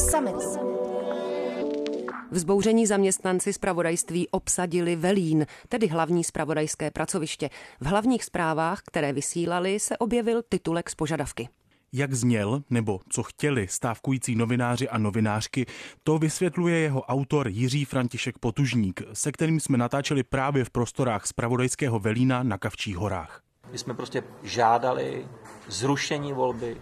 Vzbouření 2.31 2.87
zaměstnanci 2.87 3.53
zpravodajství 3.53 4.27
obsadili 4.29 4.95
Velín, 4.95 5.45
tedy 5.69 5.87
hlavní 5.87 6.23
zpravodajské 6.23 6.91
pracoviště. 6.91 7.49
V 7.79 7.85
hlavních 7.85 8.23
zprávách, 8.23 8.81
které 8.87 9.13
vysílali, 9.13 9.79
se 9.79 9.97
objevil 9.97 10.41
titulek 10.49 10.89
z 10.89 10.95
požadavky. 10.95 11.49
Jak 11.93 12.13
zněl, 12.13 12.63
nebo 12.69 12.99
co 13.09 13.23
chtěli 13.23 13.67
stávkující 13.67 14.35
novináři 14.35 14.89
a 14.89 14.97
novinářky, 14.97 15.65
to 16.03 16.17
vysvětluje 16.17 16.77
jeho 16.77 17.01
autor 17.01 17.47
Jiří 17.47 17.85
František 17.85 18.39
Potužník, 18.39 19.01
se 19.13 19.31
kterým 19.31 19.59
jsme 19.59 19.77
natáčeli 19.77 20.23
právě 20.23 20.65
v 20.65 20.69
prostorách 20.69 21.25
Spravodajského 21.25 21.99
Velína 21.99 22.43
na 22.43 22.57
Kavčích 22.57 22.97
horách. 22.97 23.41
My 23.71 23.77
jsme 23.77 23.93
prostě 23.93 24.23
žádali 24.43 25.27
zrušení 25.67 26.33
volby 26.33 26.77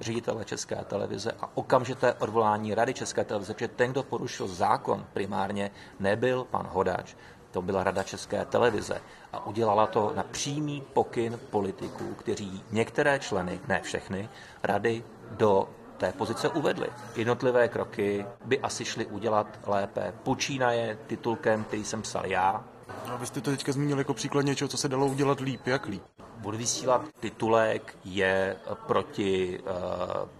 ředitele 0.00 0.44
České 0.44 0.76
televize 0.76 1.32
a 1.40 1.50
okamžité 1.54 2.14
odvolání 2.14 2.74
Rady 2.74 2.94
České 2.94 3.24
televize, 3.24 3.54
protože 3.54 3.68
ten, 3.68 3.90
kdo 3.90 4.02
porušil 4.02 4.48
zákon 4.48 5.06
primárně, 5.12 5.70
nebyl 6.00 6.44
pan 6.44 6.68
Hodač, 6.72 7.14
to 7.50 7.62
byla 7.62 7.84
Rada 7.84 8.02
České 8.02 8.44
televize 8.44 9.00
a 9.32 9.46
udělala 9.46 9.86
to 9.86 10.12
na 10.16 10.22
přímý 10.22 10.82
pokyn 10.92 11.40
politiků, 11.50 12.14
kteří 12.14 12.64
některé 12.70 13.18
členy, 13.18 13.60
ne 13.68 13.80
všechny, 13.82 14.28
rady 14.62 15.04
do 15.30 15.68
té 15.96 16.12
pozice 16.12 16.48
uvedli. 16.48 16.88
Jednotlivé 17.16 17.68
kroky 17.68 18.26
by 18.44 18.60
asi 18.60 18.84
šly 18.84 19.06
udělat 19.06 19.46
lépe. 19.66 20.14
Počínaje 20.22 20.98
titulkem, 21.06 21.64
který 21.64 21.84
jsem 21.84 22.02
psal 22.02 22.26
já. 22.26 22.64
A 23.06 23.16
vy 23.16 23.26
jste 23.26 23.40
to 23.40 23.50
teďka 23.50 23.72
zmínil 23.72 23.98
jako 23.98 24.14
příklad 24.14 24.44
něčeho, 24.44 24.68
co 24.68 24.76
se 24.76 24.88
dalo 24.88 25.06
udělat 25.06 25.40
líp. 25.40 25.66
Jak 25.66 25.86
líp? 25.86 26.02
Budu 26.38 26.58
vysílat 26.58 27.02
titulek 27.20 27.96
je 28.04 28.56
proti 28.86 29.58
uh, 29.58 29.66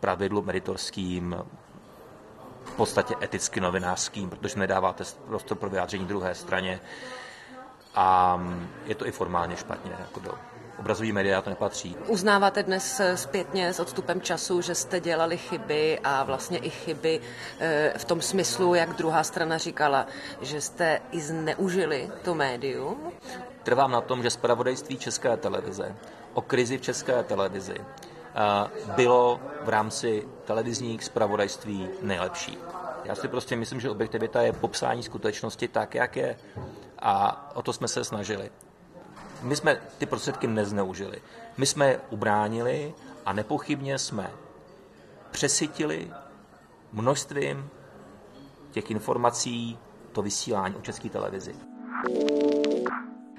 pravidlu 0.01 0.43
meditorským 0.43 1.37
v 2.65 2.73
podstatě 2.77 3.15
eticky 3.23 3.61
novinářským, 3.61 4.31
protože 4.31 4.59
nedáváte 4.59 5.05
prostor 5.27 5.59
pro 5.59 5.71
vyjádření 5.71 6.07
druhé 6.07 6.35
straně 6.35 6.81
a 7.95 8.41
je 8.85 8.95
to 8.95 9.07
i 9.07 9.11
formálně 9.11 9.57
špatně. 9.57 9.93
Jako 10.01 10.21
do 10.21 10.35
obrazový 10.79 11.13
média 11.13 11.43
to 11.43 11.51
nepatří. 11.51 11.97
Uznáváte 12.07 12.63
dnes 12.63 13.01
zpětně 13.15 13.73
s 13.73 13.81
odstupem 13.81 14.21
času, 14.21 14.61
že 14.61 14.75
jste 14.75 15.01
dělali 15.01 15.37
chyby 15.37 15.99
a 16.05 16.23
vlastně 16.23 16.59
i 16.59 16.71
chyby 16.71 17.21
eh, 17.61 17.93
v 17.99 18.05
tom 18.05 18.23
smyslu, 18.23 18.75
jak 18.75 18.97
druhá 18.97 19.25
strana 19.25 19.59
říkala, 19.59 20.07
že 20.41 20.61
jste 20.61 21.01
i 21.11 21.21
zneužili 21.21 22.11
to 22.23 22.35
médium? 22.35 23.13
Trvám 23.69 23.91
na 23.91 24.01
tom, 24.01 24.23
že 24.23 24.31
zpravodajství 24.31 24.97
České 24.97 25.37
televize 25.37 25.97
o 26.35 26.43
krizi 26.43 26.79
v 26.79 26.81
České 26.81 27.23
televizi 27.23 27.75
eh, 27.77 27.85
bylo 28.97 29.41
v 29.65 29.69
rámci 29.69 30.29
televizních 30.45 31.05
zpravodajství 31.05 31.89
nejlepší. 32.03 32.59
Já 33.05 33.15
si 33.15 33.29
prostě 33.29 33.57
myslím, 33.57 33.81
že 33.81 33.91
objektivita 33.91 34.43
je 34.43 34.53
popsání 34.53 35.03
skutečnosti 35.03 35.69
tak, 35.69 35.95
jak 35.95 36.17
je. 36.17 36.39
A 36.99 37.51
o 37.55 37.63
to 37.63 37.73
jsme 37.73 37.89
se 37.89 38.05
snažili. 38.05 38.51
My 39.43 39.57
jsme 39.57 39.81
ty 39.99 40.07
prostředky 40.07 40.47
nezneužili. 40.47 41.23
My 41.57 41.67
jsme 41.67 41.89
je 41.89 42.01
ubránili 42.11 42.95
a 43.27 43.33
nepochybně 43.33 43.99
jsme 43.99 44.31
přesytili 45.31 46.11
množstvím 46.93 47.71
těch 48.71 48.91
informací 48.91 49.79
to 50.13 50.23
vysílání 50.23 50.75
o 50.75 50.81
české 50.81 51.09
televizi. 51.09 51.55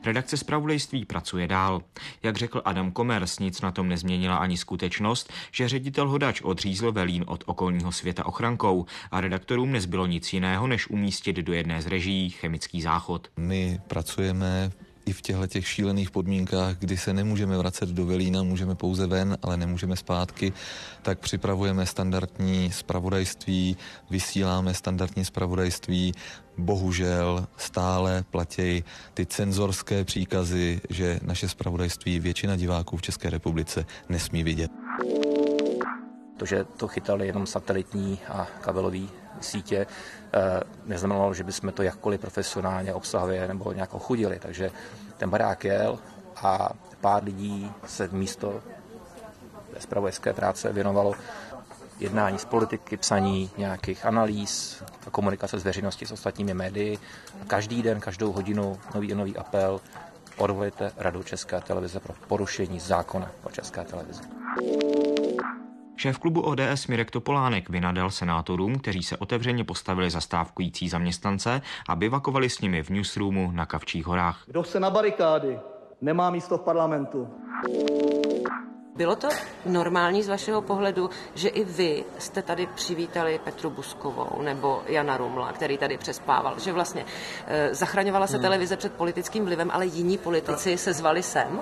Redakce 0.05 0.37
zpravodajství 0.37 1.05
pracuje 1.05 1.47
dál. 1.47 1.81
Jak 2.23 2.37
řekl 2.37 2.61
Adam 2.65 2.91
Komers, 2.91 3.39
nic 3.39 3.61
na 3.61 3.71
tom 3.71 3.89
nezměnila 3.89 4.35
ani 4.35 4.57
skutečnost, 4.57 5.33
že 5.51 5.69
ředitel 5.69 6.09
Hodač 6.09 6.41
odřízl 6.41 6.91
velín 6.91 7.23
od 7.27 7.43
okolního 7.45 7.91
světa 7.91 8.25
ochrankou 8.25 8.85
a 9.11 9.21
redaktorům 9.21 9.71
nezbylo 9.71 10.05
nic 10.05 10.33
jiného, 10.33 10.67
než 10.67 10.89
umístit 10.89 11.35
do 11.35 11.53
jedné 11.53 11.81
z 11.81 11.87
režií 11.87 12.29
chemický 12.29 12.81
záchod. 12.81 13.27
My 13.37 13.79
pracujeme 13.87 14.71
i 15.09 15.13
v 15.13 15.21
těchto 15.21 15.47
těch 15.47 15.67
šílených 15.67 16.11
podmínkách, 16.11 16.77
kdy 16.77 16.97
se 16.97 17.13
nemůžeme 17.13 17.57
vracet 17.57 17.89
do 17.89 18.05
Velína, 18.05 18.43
můžeme 18.43 18.75
pouze 18.75 19.07
ven, 19.07 19.37
ale 19.41 19.57
nemůžeme 19.57 19.95
zpátky, 19.95 20.53
tak 21.01 21.19
připravujeme 21.19 21.85
standardní 21.85 22.71
spravodajství, 22.71 23.77
vysíláme 24.09 24.73
standardní 24.73 25.25
spravodajství, 25.25 26.13
bohužel 26.57 27.47
stále 27.57 28.23
platějí 28.29 28.83
ty 29.13 29.25
cenzorské 29.25 30.05
příkazy, 30.05 30.81
že 30.89 31.19
naše 31.23 31.49
spravodajství 31.49 32.19
většina 32.19 32.55
diváků 32.55 32.97
v 32.97 33.01
České 33.01 33.29
republice 33.29 33.85
nesmí 34.09 34.43
vidět. 34.43 34.71
To, 36.37 36.45
že 36.45 36.65
to 36.77 36.87
chytali 36.87 37.27
jenom 37.27 37.45
satelitní 37.45 38.19
a 38.29 38.47
kabelový 38.61 39.09
sítě, 39.41 39.87
eh, 40.33 40.39
neznamenalo, 40.85 41.33
že 41.33 41.43
bychom 41.43 41.71
to 41.71 41.83
jakkoliv 41.83 42.21
profesionálně, 42.21 42.93
obsahově 42.93 43.47
nebo 43.47 43.71
nějak 43.71 43.93
ochudili. 43.93 44.39
Takže 44.39 44.71
ten 45.17 45.29
barák 45.29 45.63
jel 45.65 45.99
a 46.35 46.69
pár 47.01 47.23
lidí 47.23 47.71
se 47.85 48.09
místo 48.11 48.61
zpravodajské 49.79 50.33
práce 50.33 50.73
věnovalo 50.73 51.13
jednání 51.99 52.39
s 52.39 52.45
politiky, 52.45 52.97
psaní 52.97 53.49
nějakých 53.57 54.05
analýz, 54.05 54.83
komunikace 55.11 55.59
s 55.59 55.63
veřejností, 55.63 56.05
s 56.05 56.11
ostatními 56.11 56.53
médii. 56.53 56.97
Každý 57.47 57.81
den, 57.81 57.99
každou 57.99 58.31
hodinu 58.31 58.79
nový 58.95 59.13
a 59.13 59.15
nový 59.15 59.37
apel 59.37 59.81
odvolejte 60.37 60.91
Radu 60.97 61.23
České 61.23 61.61
televize 61.61 61.99
pro 61.99 62.13
porušení 62.27 62.79
zákona 62.79 63.31
o 63.43 63.49
České 63.51 63.83
televizi. 63.83 64.21
Šéf 65.99 66.19
klubu 66.19 66.41
ODS 66.41 66.87
Mirek 66.87 67.11
Topolánek 67.11 67.69
vynadal 67.69 68.11
senátorům, 68.11 68.79
kteří 68.79 69.03
se 69.03 69.17
otevřeně 69.17 69.63
postavili 69.63 70.09
za 70.09 70.21
stávkující 70.21 70.89
zaměstnance 70.89 71.61
a 71.89 71.95
bivakovali 71.95 72.49
s 72.49 72.61
nimi 72.61 72.83
v 72.83 72.89
newsroomu 72.89 73.51
na 73.51 73.65
Kavčích 73.65 74.05
horách. 74.05 74.43
Kdo 74.47 74.63
se 74.63 74.79
na 74.79 74.89
barikády, 74.89 75.59
nemá 76.01 76.29
místo 76.29 76.57
v 76.57 76.61
parlamentu. 76.61 77.27
Bylo 78.95 79.15
to 79.15 79.27
normální 79.65 80.23
z 80.23 80.29
vašeho 80.29 80.61
pohledu, 80.61 81.09
že 81.35 81.49
i 81.49 81.63
vy 81.63 82.03
jste 82.17 82.41
tady 82.41 82.67
přivítali 82.75 83.39
Petru 83.43 83.69
Buskovou 83.69 84.41
nebo 84.41 84.81
Jana 84.87 85.17
Rumla, 85.17 85.51
který 85.51 85.77
tady 85.77 85.97
přespával, 85.97 86.59
že 86.59 86.73
vlastně 86.73 87.05
e, 87.47 87.75
zachraňovala 87.75 88.27
se 88.27 88.33
hmm. 88.33 88.41
televize 88.41 88.77
před 88.77 88.93
politickým 88.93 89.45
vlivem, 89.45 89.71
ale 89.73 89.85
jiní 89.85 90.17
politici 90.17 90.77
se 90.77 90.93
zvali 90.93 91.23
sem? 91.23 91.59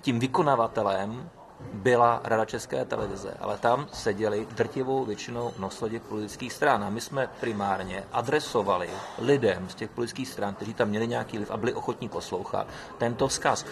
Tím 0.00 0.18
vykonavatelem 0.18 1.30
byla 1.72 2.20
Rada 2.24 2.44
České 2.44 2.84
televize, 2.84 3.34
ale 3.40 3.58
tam 3.58 3.88
seděli 3.92 4.46
drtivou 4.50 5.04
většinou 5.04 5.52
nosledě 5.58 6.00
politických 6.00 6.52
stran. 6.52 6.84
A 6.84 6.90
my 6.90 7.00
jsme 7.00 7.28
primárně 7.40 8.04
adresovali 8.12 8.90
lidem 9.18 9.68
z 9.68 9.74
těch 9.74 9.90
politických 9.90 10.28
stran, 10.28 10.54
kteří 10.54 10.74
tam 10.74 10.88
měli 10.88 11.06
nějaký 11.06 11.36
vliv 11.36 11.50
a 11.50 11.56
byli 11.56 11.74
ochotní 11.74 12.08
poslouchat, 12.08 12.66
tento 12.98 13.28
vzkaz. 13.28 13.64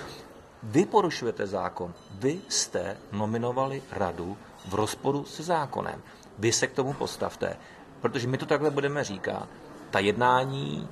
Vy 0.62 0.86
porušujete 0.86 1.46
zákon. 1.46 1.94
Vy 2.10 2.40
jste 2.48 2.96
nominovali 3.12 3.82
radu 3.92 4.36
v 4.68 4.74
rozporu 4.74 5.24
se 5.24 5.42
zákonem. 5.42 6.02
Vy 6.38 6.52
se 6.52 6.66
k 6.66 6.72
tomu 6.72 6.92
postavte, 6.92 7.56
protože 8.00 8.28
my 8.28 8.38
to 8.38 8.46
takhle 8.46 8.70
budeme 8.70 9.04
říkat. 9.04 9.48
Ta 9.90 9.98
jednání 9.98 10.88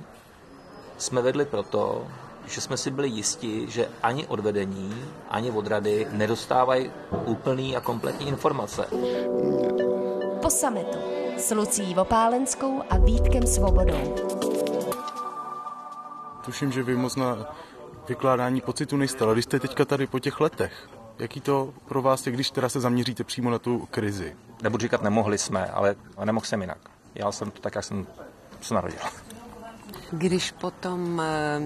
jsme 0.97 1.21
vedli 1.21 1.45
proto, 1.45 2.07
že 2.51 2.61
jsme 2.61 2.77
si 2.77 2.91
byli 2.91 3.09
jisti, 3.09 3.65
že 3.69 3.89
ani 4.03 4.27
od 4.27 4.39
vedení, 4.39 5.05
ani 5.29 5.51
od 5.51 5.67
rady 5.67 6.07
nedostávají 6.11 6.91
úplný 7.25 7.75
a 7.75 7.81
kompletní 7.81 8.27
informace. 8.27 8.87
Po 10.41 10.49
sametu 10.49 10.97
s 11.37 11.51
Lucí 11.51 11.93
Vopálenskou 11.93 12.83
a 12.89 12.97
Vítkem 12.97 13.47
Svobodou. 13.47 14.15
Tuším, 16.45 16.71
že 16.71 16.83
vy 16.83 16.95
moc 16.95 17.15
na 17.15 17.55
vykládání 18.07 18.61
pocitu 18.61 18.97
nejste, 18.97 19.23
ale 19.23 19.33
když 19.33 19.45
jste 19.45 19.59
teďka 19.59 19.85
tady 19.85 20.07
po 20.07 20.19
těch 20.19 20.39
letech, 20.39 20.89
jaký 21.19 21.41
to 21.41 21.73
pro 21.87 22.01
vás 22.01 22.25
je, 22.25 22.33
když 22.33 22.51
teda 22.51 22.69
se 22.69 22.79
zaměříte 22.79 23.23
přímo 23.23 23.49
na 23.49 23.59
tu 23.59 23.87
krizi? 23.91 24.35
Nebudu 24.61 24.81
říkat, 24.81 25.01
nemohli 25.01 25.37
jsme, 25.37 25.65
ale 25.65 25.95
nemohl 26.25 26.45
jsem 26.45 26.61
jinak. 26.61 26.77
Já 27.15 27.31
jsem 27.31 27.51
to 27.51 27.61
tak, 27.61 27.75
jak 27.75 27.83
jsem 27.83 28.07
se 28.61 28.73
narodil. 28.73 28.99
Když 30.11 30.51
potom 30.51 31.21
eh, 31.21 31.59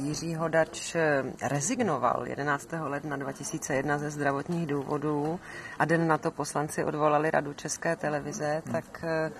Jiří 0.00 0.34
Hodač 0.34 0.94
eh, 0.94 1.22
rezignoval 1.42 2.26
11. 2.26 2.68
ledna 2.80 3.16
2001 3.16 3.98
ze 3.98 4.10
zdravotních 4.10 4.66
důvodů 4.66 5.40
a 5.78 5.84
den 5.84 6.08
na 6.08 6.18
to 6.18 6.30
poslanci 6.30 6.84
odvolali 6.84 7.30
Radu 7.30 7.52
České 7.52 7.96
televize, 7.96 8.62
hmm. 8.64 8.72
tak 8.74 9.04
eh, 9.04 9.30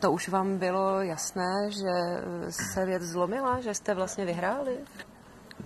to 0.00 0.12
už 0.12 0.28
vám 0.28 0.58
bylo 0.58 1.02
jasné, 1.02 1.70
že 1.70 2.22
se 2.50 2.86
věc 2.86 3.02
zlomila, 3.02 3.60
že 3.60 3.74
jste 3.74 3.94
vlastně 3.94 4.24
vyhráli? 4.24 4.78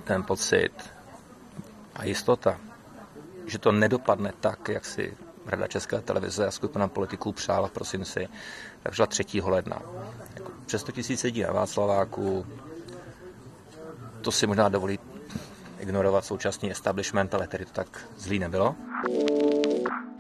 Ten 0.05 0.23
pocit 0.23 0.73
a 1.95 2.05
jistota, 2.05 2.61
že 3.47 3.59
to 3.59 3.73
nedopadne 3.73 4.33
tak, 4.41 4.69
jak 4.69 4.85
si 4.85 5.17
Rada 5.47 5.67
České 5.67 6.01
televize 6.01 6.47
a 6.47 6.51
skupina 6.51 6.89
politiků 6.89 7.33
přála 7.33 7.69
v 7.69 7.73
prosinci, 7.73 8.29
tak 8.83 8.95
3. 9.09 9.25
ledna 9.43 9.83
přes 10.67 10.81
100 10.81 10.93
tisíc 10.93 11.23
lidí 11.23 11.43
na 11.43 11.53
Václaváku. 11.53 12.47
To 14.21 14.33
si 14.33 14.47
možná 14.47 14.69
dovolí 14.69 14.99
ignorovat 15.79 16.25
současný 16.25 16.71
establishment, 16.71 17.35
ale 17.35 17.47
tedy 17.47 17.65
to 17.65 17.73
tak 17.73 18.09
zlý 18.19 18.39
nebylo. 18.39 18.75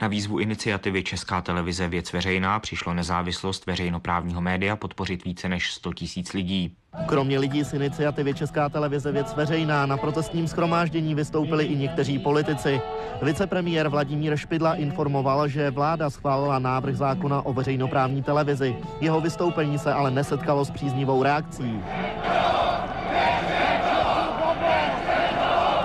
Na 0.00 0.08
výzvu 0.08 0.38
iniciativy 0.38 1.02
Česká 1.02 1.40
televize 1.40 1.88
Věc 1.88 2.12
veřejná 2.12 2.60
přišlo 2.60 2.94
nezávislost 2.94 3.66
veřejnoprávního 3.66 4.40
média 4.40 4.76
podpořit 4.76 5.24
více 5.24 5.48
než 5.48 5.72
100 5.72 5.92
tisíc 5.92 6.32
lidí. 6.32 6.76
Kromě 7.06 7.38
lidí 7.38 7.64
z 7.64 7.72
iniciativy 7.72 8.34
Česká 8.34 8.68
televize 8.68 9.12
Věc 9.12 9.34
veřejná 9.34 9.86
na 9.86 9.96
protestním 9.96 10.48
schromáždění 10.48 11.14
vystoupili 11.14 11.64
i 11.64 11.76
někteří 11.76 12.18
politici. 12.18 12.80
Vicepremiér 13.22 13.88
Vladimír 13.88 14.36
Špidla 14.36 14.74
informoval, 14.74 15.48
že 15.48 15.70
vláda 15.70 16.10
schválila 16.10 16.58
návrh 16.58 16.96
zákona 16.96 17.46
o 17.46 17.52
veřejnoprávní 17.52 18.22
televizi. 18.22 18.76
Jeho 19.00 19.20
vystoupení 19.20 19.78
se 19.78 19.92
ale 19.92 20.10
nesetkalo 20.10 20.64
s 20.64 20.70
příznivou 20.70 21.22
reakcí. 21.22 21.80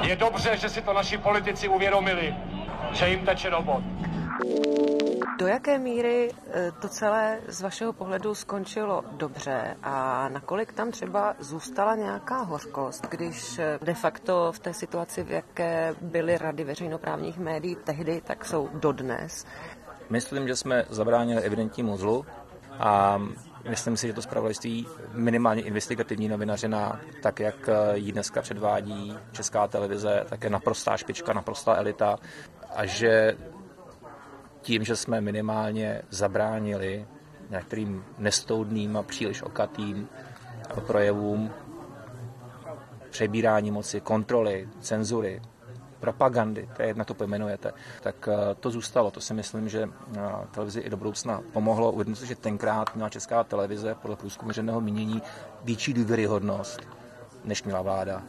Je 0.01 0.15
dobře, 0.15 0.57
že 0.57 0.69
si 0.69 0.81
to 0.81 0.93
naši 0.93 1.17
politici 1.17 1.67
uvědomili, 1.67 2.35
že 2.93 3.09
jim 3.09 3.19
teče 3.19 3.49
do 3.49 3.61
bod. 3.61 3.83
Do 5.41 5.47
jaké 5.47 5.77
míry 5.77 6.31
eh, 6.31 6.71
to 6.81 6.89
celé 6.89 7.39
z 7.47 7.61
vašeho 7.61 7.93
pohledu 7.93 8.35
skončilo 8.35 9.03
dobře 9.11 9.77
a 9.83 10.29
nakolik 10.29 10.73
tam 10.73 10.91
třeba 10.91 11.35
zůstala 11.39 11.95
nějaká 11.95 12.41
hořkost, 12.41 13.07
když 13.09 13.59
eh, 13.59 13.79
de 13.81 13.93
facto 13.93 14.51
v 14.51 14.59
té 14.59 14.73
situaci, 14.73 15.23
v 15.23 15.31
jaké 15.31 15.95
byly 16.01 16.37
rady 16.37 16.63
veřejnoprávních 16.63 17.37
médií 17.37 17.75
tehdy, 17.75 18.21
tak 18.21 18.45
jsou 18.45 18.69
dodnes? 18.73 19.45
Myslím, 20.09 20.47
že 20.47 20.55
jsme 20.55 20.85
zabránili 20.89 21.41
evidentnímu 21.41 21.97
zlu 21.97 22.25
a 22.79 23.21
myslím 23.69 23.97
si, 23.97 24.07
že 24.07 24.13
to 24.13 24.21
zpravodajství 24.21 24.87
minimálně 25.13 25.61
investigativní 25.61 26.27
novinařina, 26.27 26.99
tak 27.21 27.39
jak 27.39 27.69
eh, 27.69 27.97
ji 27.97 28.11
dneska 28.11 28.41
předvádí 28.41 29.17
Česká 29.31 29.67
televize, 29.67 30.25
tak 30.29 30.43
je 30.43 30.49
naprostá 30.49 30.97
špička, 30.97 31.33
naprostá 31.33 31.75
elita 31.75 32.17
a 32.75 32.85
že 32.85 33.37
tím, 34.61 34.83
že 34.83 34.95
jsme 34.95 35.21
minimálně 35.21 36.01
zabránili 36.09 37.07
některým 37.49 38.05
nestoudným 38.17 38.97
a 38.97 39.03
příliš 39.03 39.41
okatým 39.41 40.09
projevům 40.87 41.51
přebírání 43.09 43.71
moci, 43.71 44.01
kontroly, 44.01 44.69
cenzury, 44.79 45.41
propagandy, 45.99 46.69
to 46.75 46.81
je 46.81 46.87
jak 46.87 46.97
na 46.97 47.05
to 47.05 47.13
pojmenujete, 47.13 47.71
tak 48.01 48.27
eh, 48.31 48.55
to 48.59 48.71
zůstalo. 48.71 49.11
To 49.11 49.21
si 49.21 49.33
myslím, 49.33 49.69
že 49.69 49.83
eh, 49.83 50.19
televizi 50.51 50.79
i 50.79 50.89
do 50.89 50.97
budoucna 50.97 51.41
pomohlo. 51.53 51.91
Uvědomit 51.91 52.15
si, 52.15 52.27
že 52.27 52.35
tenkrát 52.35 52.95
měla 52.95 53.09
česká 53.09 53.43
televize 53.43 53.95
podle 53.95 54.15
průzkumu 54.15 54.47
veřejného 54.47 54.81
mínění 54.81 55.21
větší 55.63 55.93
důvěryhodnost, 55.93 56.81
než 57.45 57.63
měla 57.63 57.81
vláda. 57.81 58.23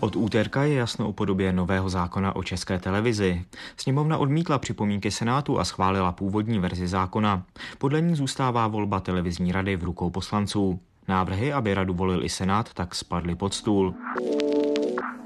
Od 0.00 0.16
úterka 0.16 0.62
je 0.62 0.74
jasno 0.74 1.08
o 1.08 1.12
podobě 1.12 1.52
nového 1.52 1.88
zákona 1.88 2.36
o 2.36 2.42
české 2.42 2.78
televizi. 2.78 3.44
Sněmovna 3.76 4.18
odmítla 4.18 4.58
připomínky 4.58 5.10
Senátu 5.10 5.58
a 5.58 5.64
schválila 5.64 6.12
původní 6.12 6.58
verzi 6.58 6.88
zákona. 6.88 7.42
Podle 7.78 8.00
ní 8.00 8.16
zůstává 8.16 8.68
volba 8.68 9.00
televizní 9.00 9.52
rady 9.52 9.76
v 9.76 9.84
rukou 9.84 10.10
poslanců. 10.10 10.80
Návrhy, 11.08 11.52
aby 11.52 11.74
radu 11.74 11.94
volil 11.94 12.24
i 12.24 12.28
Senát, 12.28 12.74
tak 12.74 12.94
spadly 12.94 13.34
pod 13.34 13.54
stůl. 13.54 13.94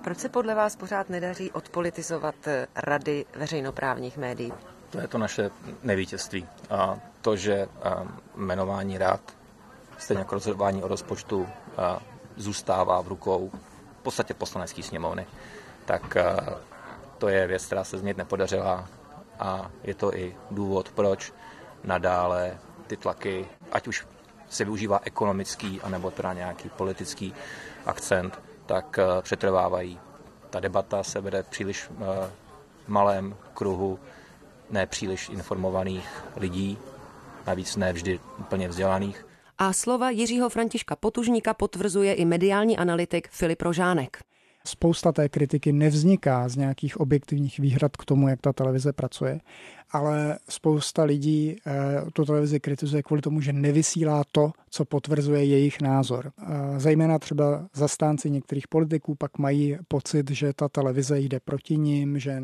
Proč 0.04 0.18
se 0.18 0.28
podle 0.28 0.54
vás 0.54 0.76
pořád 0.76 1.10
nedaří 1.10 1.50
odpolitizovat 1.50 2.34
rady 2.76 3.24
veřejnoprávních 3.36 4.18
médií? 4.18 4.52
To 4.90 5.00
je 5.00 5.08
to 5.08 5.18
naše 5.18 5.50
nevítězství. 5.82 6.46
A 6.70 6.96
to, 7.20 7.36
že 7.36 7.66
jmenování 8.36 8.98
rad, 8.98 9.20
stejně 9.98 10.18
jako 10.18 10.34
rozhodování 10.34 10.82
o 10.82 10.88
rozpočtu, 10.88 11.46
zůstává 12.36 13.02
v 13.02 13.08
rukou 13.08 13.50
podstatě 14.04 14.34
poslanecké 14.34 14.82
sněmovny, 14.82 15.26
tak 15.84 16.16
eh, 16.16 16.36
to 17.18 17.28
je 17.28 17.46
věc, 17.46 17.66
která 17.66 17.84
se 17.84 17.98
změnit 17.98 18.16
nepodařila 18.16 18.88
a 19.38 19.70
je 19.82 19.94
to 19.94 20.14
i 20.14 20.36
důvod, 20.50 20.92
proč 20.94 21.32
nadále 21.84 22.58
ty 22.86 22.96
tlaky, 22.96 23.48
ať 23.72 23.88
už 23.88 24.06
se 24.48 24.64
využívá 24.64 25.00
ekonomický 25.04 25.80
anebo 25.80 26.10
teda 26.10 26.32
nějaký 26.32 26.68
politický 26.68 27.34
akcent, 27.86 28.40
tak 28.66 28.98
eh, 28.98 29.22
přetrvávají. 29.22 30.00
Ta 30.50 30.60
debata 30.60 31.02
se 31.02 31.20
vede 31.20 31.42
v 31.42 31.48
příliš 31.48 31.90
eh, 31.90 32.30
malém 32.86 33.36
kruhu 33.54 33.98
nepříliš 34.70 35.28
informovaných 35.28 36.08
lidí, 36.36 36.78
navíc 37.46 37.76
ne 37.76 37.92
vždy 37.92 38.20
úplně 38.38 38.68
vzdělaných. 38.68 39.26
A 39.58 39.72
slova 39.72 40.10
Jiřího 40.10 40.48
Františka 40.48 40.96
Potužníka 40.96 41.54
potvrzuje 41.54 42.14
i 42.14 42.24
mediální 42.24 42.78
analytik 42.78 43.28
Filip 43.28 43.62
Rožánek. 43.62 44.18
Spousta 44.66 45.12
té 45.12 45.28
kritiky 45.28 45.72
nevzniká 45.72 46.48
z 46.48 46.56
nějakých 46.56 47.00
objektivních 47.00 47.58
výhrad 47.58 47.96
k 47.96 48.04
tomu, 48.04 48.28
jak 48.28 48.40
ta 48.40 48.52
televize 48.52 48.92
pracuje, 48.92 49.40
ale 49.94 50.38
spousta 50.48 51.04
lidí 51.04 51.56
eh, 51.66 51.72
tu 52.12 52.24
televizi 52.24 52.60
kritizuje 52.60 53.02
kvůli 53.02 53.22
tomu, 53.22 53.40
že 53.40 53.52
nevysílá 53.52 54.22
to, 54.32 54.52
co 54.70 54.84
potvrzuje 54.84 55.44
jejich 55.44 55.80
názor. 55.80 56.32
Zejména 56.76 57.18
třeba 57.18 57.66
zastánci 57.74 58.30
některých 58.30 58.68
politiků 58.68 59.14
pak 59.14 59.38
mají 59.38 59.76
pocit, 59.88 60.30
že 60.30 60.52
ta 60.52 60.68
televize 60.68 61.18
jde 61.18 61.40
proti 61.40 61.76
ním, 61.76 62.18
že 62.18 62.40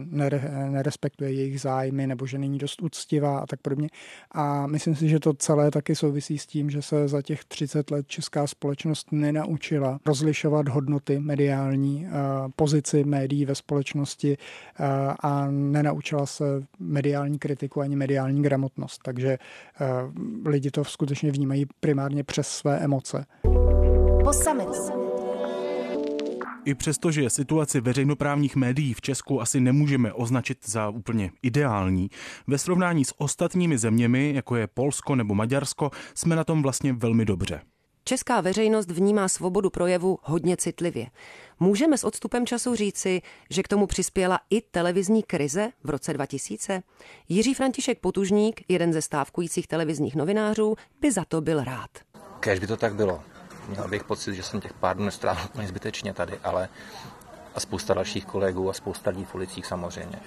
nerespektuje 0.71 1.33
jejich 1.33 1.61
zájmy 1.61 2.07
nebo 2.07 2.27
že 2.27 2.39
není 2.39 2.59
dost 2.59 2.83
úctivá 2.83 3.39
a 3.39 3.47
tak 3.47 3.61
podobně. 3.61 3.89
A 4.31 4.67
myslím 4.67 4.95
si, 4.95 5.09
že 5.09 5.21
to 5.21 5.35
celé 5.35 5.71
taky 5.71 5.95
souvisí 5.95 6.39
s 6.39 6.47
tím, 6.47 6.71
že 6.71 6.83
se 6.83 7.09
za 7.09 7.23
těch 7.23 7.45
30 7.45 7.91
let 7.91 8.07
česká 8.09 8.47
společnost 8.47 9.13
nenaučila 9.13 10.01
rozlišovat 10.07 10.69
hodnoty 10.69 11.19
mediální, 11.19 12.07
pozici 12.57 13.05
médií 13.05 13.45
ve 13.45 13.55
společnosti 13.55 14.37
a 15.23 15.47
nenaučila 15.51 16.27
se 16.27 16.45
mediální 16.79 17.39
kritiku 17.41 17.81
ani 17.81 17.97
mediální 17.97 18.43
gramotnost. 18.43 19.01
Takže 19.03 19.39
lidi 20.47 20.71
to 20.71 20.85
skutečně 20.85 21.31
vnímají 21.31 21.67
primárně 21.81 22.25
přes 22.25 22.49
své 22.49 22.79
emoce. 22.79 23.27
Po 24.25 24.33
I 26.65 26.75
přesto, 26.75 27.11
že 27.11 27.31
situaci 27.31 27.81
veřejnoprávních 27.81 28.57
médií 28.57 28.95
v 28.95 29.01
Česku 29.01 29.41
asi 29.41 29.61
nemůžeme 29.61 30.13
označit 30.13 30.59
za 30.69 30.89
úplně 30.89 31.31
ideální, 31.43 32.11
ve 32.47 32.59
srovnání 32.59 33.05
s 33.05 33.15
ostatními 33.21 33.79
zeměmi, 33.79 34.33
jako 34.35 34.57
je 34.57 34.67
Polsko 34.67 35.17
nebo 35.17 35.35
Maďarsko, 35.35 35.91
jsme 36.15 36.37
na 36.37 36.45
tom 36.45 36.63
vlastně 36.63 36.93
velmi 36.93 37.25
dobře. 37.25 37.61
Česká 38.11 38.41
veřejnost 38.41 38.91
vnímá 38.91 39.29
svobodu 39.29 39.71
projevu 39.71 40.19
hodně 40.23 40.57
citlivě. 40.57 41.07
Můžeme 41.61 41.99
s 41.99 42.05
odstupem 42.05 42.47
času 42.47 42.75
říci, 42.75 43.23
že 43.51 43.63
k 43.63 43.69
tomu 43.69 43.87
přispěla 43.87 44.41
i 44.51 44.61
televizní 44.61 45.23
krize 45.23 45.71
v 45.85 45.91
roce 45.91 46.13
2000? 46.13 46.83
Jiří 47.29 47.55
František 47.55 47.99
Potužník, 47.99 48.61
jeden 48.69 48.93
ze 48.93 49.03
stávkujících 49.03 49.67
televizních 49.67 50.17
novinářů, 50.17 50.77
by 51.01 51.13
za 51.13 51.25
to 51.25 51.41
byl 51.41 51.65
rád. 51.65 51.91
Kéž 52.41 52.59
by 52.59 52.67
to 52.67 52.77
tak 52.77 52.95
bylo. 52.95 53.23
Měl 53.69 53.89
bych 53.89 54.05
pocit, 54.05 54.35
že 54.35 54.43
jsem 54.43 54.61
těch 54.61 54.73
pár 54.73 54.97
dnů 54.97 55.05
nestrávil 55.05 55.45
úplně 55.45 55.69
zbytečně 55.69 56.15
tady, 56.15 56.39
ale 56.45 56.69
a 57.55 57.61
spousta 57.61 57.95
dalších 57.95 58.27
kolegů 58.27 58.71
a 58.71 58.73
spousta 58.73 59.11
lidí 59.11 59.25
v 59.25 59.35
ulicích 59.35 59.67
samozřejmě. 59.67 60.21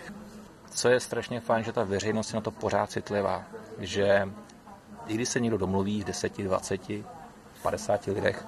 Co 0.69 0.89
je 0.89 0.99
strašně 0.99 1.39
fajn, 1.39 1.63
že 1.63 1.71
ta 1.71 1.83
veřejnost 1.83 2.29
je 2.29 2.35
na 2.35 2.41
to 2.41 2.51
pořád 2.51 2.91
citlivá, 2.91 3.43
že 3.79 4.29
i 5.07 5.13
když 5.13 5.29
se 5.29 5.39
někdo 5.39 5.57
domluví 5.57 6.01
v 6.01 6.05
10, 6.05 6.37
20, 6.37 6.81
50 7.63 8.05
lidech, 8.05 8.45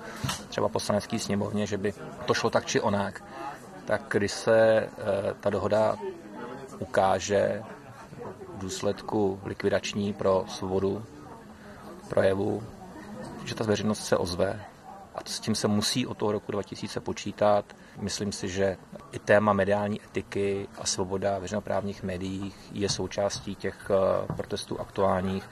třeba 0.49 0.69
poslanecký 0.69 1.19
sněmovně, 1.19 1.67
že 1.67 1.77
by 1.77 1.93
to 2.25 2.33
šlo 2.33 2.49
tak 2.49 2.65
či 2.65 2.81
onak, 2.81 3.23
tak 3.85 4.01
když 4.09 4.31
se 4.31 4.79
eh, 4.79 4.89
ta 5.39 5.49
dohoda 5.49 5.95
ukáže 6.79 7.63
v 8.55 8.57
důsledku 8.57 9.39
likvidační 9.45 10.13
pro 10.13 10.45
svobodu 10.47 11.05
projevu, 12.09 12.63
že 13.45 13.55
ta 13.55 13.63
veřejnost 13.63 14.05
se 14.05 14.17
ozve. 14.17 14.61
A 15.15 15.19
s 15.25 15.39
tím 15.39 15.55
se 15.55 15.67
musí 15.67 16.07
od 16.07 16.17
toho 16.17 16.31
roku 16.31 16.51
2000 16.51 16.99
počítat. 16.99 17.65
Myslím 17.97 18.31
si, 18.31 18.49
že 18.49 18.77
i 19.11 19.19
téma 19.19 19.53
mediální 19.53 20.01
etiky 20.03 20.67
a 20.77 20.85
svoboda 20.85 21.39
veřejnoprávních 21.39 22.03
médií 22.03 22.53
je 22.71 22.89
součástí 22.89 23.55
těch 23.55 23.91
eh, 23.91 24.33
protestů 24.33 24.79
aktuálních. 24.79 25.49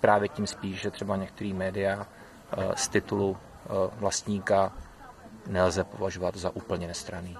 Právě 0.00 0.28
tím 0.28 0.46
spíš, 0.46 0.80
že 0.80 0.90
třeba 0.90 1.16
některé 1.16 1.54
média 1.54 2.06
z 2.74 2.88
titulu 2.88 3.36
eh, 3.36 3.68
vlastníka 3.98 4.72
nelze 5.46 5.84
považovat 5.84 6.36
za 6.36 6.56
úplně 6.56 6.86
nestraný. 6.86 7.36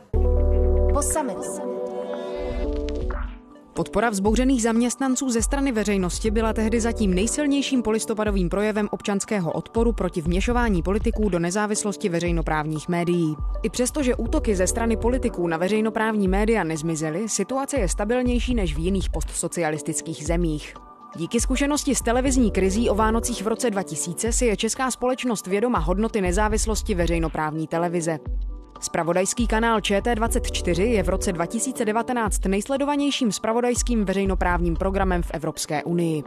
Po 0.92 1.02
Podpora 3.74 4.10
vzbouřených 4.10 4.62
zaměstnanců 4.62 5.30
ze 5.30 5.42
strany 5.42 5.72
veřejnosti 5.72 6.30
byla 6.30 6.52
tehdy 6.52 6.80
zatím 6.80 7.14
nejsilnějším 7.14 7.82
polistopadovým 7.82 8.48
projevem 8.48 8.88
občanského 8.90 9.52
odporu 9.52 9.92
proti 9.92 10.20
vměšování 10.20 10.82
politiků 10.82 11.28
do 11.28 11.38
nezávislosti 11.38 12.08
veřejnoprávních 12.08 12.88
médií. 12.88 13.36
I 13.62 13.70
přesto, 13.70 14.02
že 14.02 14.14
útoky 14.14 14.56
ze 14.56 14.66
strany 14.66 14.96
politiků 14.96 15.48
na 15.48 15.56
veřejnoprávní 15.56 16.28
média 16.28 16.64
nezmizely, 16.64 17.28
situace 17.28 17.76
je 17.76 17.88
stabilnější 17.88 18.54
než 18.54 18.76
v 18.76 18.78
jiných 18.78 19.10
postsocialistických 19.10 20.26
zemích. 20.26 20.74
Díky 21.16 21.40
zkušenosti 21.40 21.94
s 21.94 22.02
televizní 22.02 22.50
krizí 22.50 22.90
o 22.90 22.94
Vánocích 22.94 23.42
v 23.42 23.46
roce 23.46 23.70
2000 23.70 24.32
si 24.32 24.46
je 24.46 24.56
česká 24.56 24.90
společnost 24.90 25.46
vědoma 25.46 25.78
hodnoty 25.78 26.20
nezávislosti 26.20 26.94
veřejnoprávní 26.94 27.66
televize. 27.66 28.18
Spravodajský 28.80 29.46
kanál 29.46 29.78
ČT24 29.78 30.82
je 30.82 31.02
v 31.02 31.08
roce 31.08 31.32
2019 31.32 32.44
nejsledovanějším 32.44 33.32
spravodajským 33.32 34.04
veřejnoprávním 34.04 34.76
programem 34.76 35.22
v 35.22 35.30
Evropské 35.30 35.84
unii. 35.84 36.22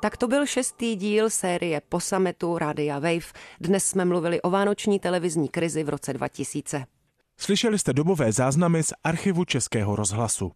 Tak 0.00 0.16
to 0.16 0.28
byl 0.28 0.46
šestý 0.46 0.96
díl 0.96 1.30
série 1.30 1.82
Po 1.88 2.00
sametu 2.00 2.58
Radia 2.58 2.98
Wave. 2.98 3.32
Dnes 3.60 3.86
jsme 3.86 4.04
mluvili 4.04 4.42
o 4.42 4.50
vánoční 4.50 5.00
televizní 5.00 5.48
krizi 5.48 5.84
v 5.84 5.88
roce 5.88 6.12
2000. 6.12 6.99
Slyšeli 7.42 7.78
jste 7.78 7.92
dobové 7.92 8.32
záznamy 8.32 8.82
z 8.82 8.92
archivu 9.04 9.44
Českého 9.44 9.96
rozhlasu. 9.96 10.52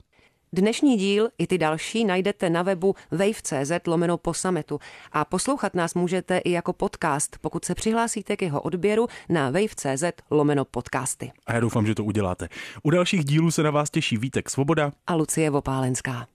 Dnešní 0.52 0.96
díl 0.96 1.28
i 1.38 1.46
ty 1.46 1.58
další 1.58 2.04
najdete 2.04 2.50
na 2.50 2.62
webu 2.62 2.94
wave.cz 3.10 3.72
lomeno 3.86 4.18
po 4.18 4.34
sametu 4.34 4.78
a 5.12 5.24
poslouchat 5.24 5.74
nás 5.74 5.94
můžete 5.94 6.38
i 6.38 6.50
jako 6.50 6.72
podcast, 6.72 7.36
pokud 7.40 7.64
se 7.64 7.74
přihlásíte 7.74 8.36
k 8.36 8.42
jeho 8.42 8.60
odběru 8.60 9.06
na 9.28 9.50
wave.cz 9.50 10.04
lomeno 10.30 10.64
podcasty. 10.64 11.32
A 11.46 11.54
já 11.54 11.60
doufám, 11.60 11.86
že 11.86 11.94
to 11.94 12.04
uděláte. 12.04 12.48
U 12.82 12.90
dalších 12.90 13.24
dílů 13.24 13.50
se 13.50 13.62
na 13.62 13.70
vás 13.70 13.90
těší 13.90 14.16
Vítek 14.16 14.50
Svoboda 14.50 14.92
a 15.06 15.14
Lucie 15.14 15.50
Vopálenská. 15.50 16.26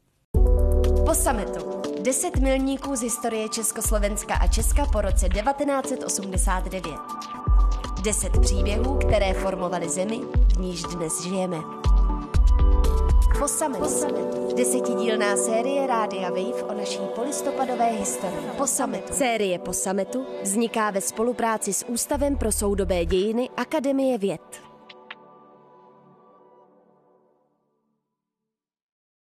Po 1.06 1.14
sametu. 1.14 1.82
Deset 2.04 2.38
milníků 2.38 2.96
z 2.96 3.02
historie 3.02 3.50
Československa 3.50 4.34
a 4.34 4.48
Česka 4.48 4.86
po 4.86 5.02
roce 5.02 5.30
1989. 5.30 6.96
Deset 8.04 8.40
příběhů, 8.42 8.98
které 8.98 9.34
formovaly 9.34 9.90
zemi, 9.90 10.20
v 10.56 10.60
níž 10.60 10.84
dnes 10.84 11.24
žijeme. 11.24 11.58
Po 13.40 13.48
sametu. 13.48 13.86
Desetidílná 14.56 15.38
série 15.38 15.88
Rádia 15.88 16.30
Wave 16.30 16.64
o 16.64 16.74
naší 16.74 17.00
polistopadové 17.16 17.92
historii. 17.92 18.50
Po 18.58 18.68
sametu. 18.68 19.14
Série 19.14 19.60
Po 19.60 19.74
sametu 19.74 20.26
vzniká 20.44 20.92
ve 20.92 21.02
spolupráci 21.02 21.74
s 21.74 21.86
Ústavem 21.86 22.38
pro 22.38 22.52
soudobé 22.52 23.06
dějiny 23.06 23.50
Akademie 23.58 24.18
věd. 24.18 24.69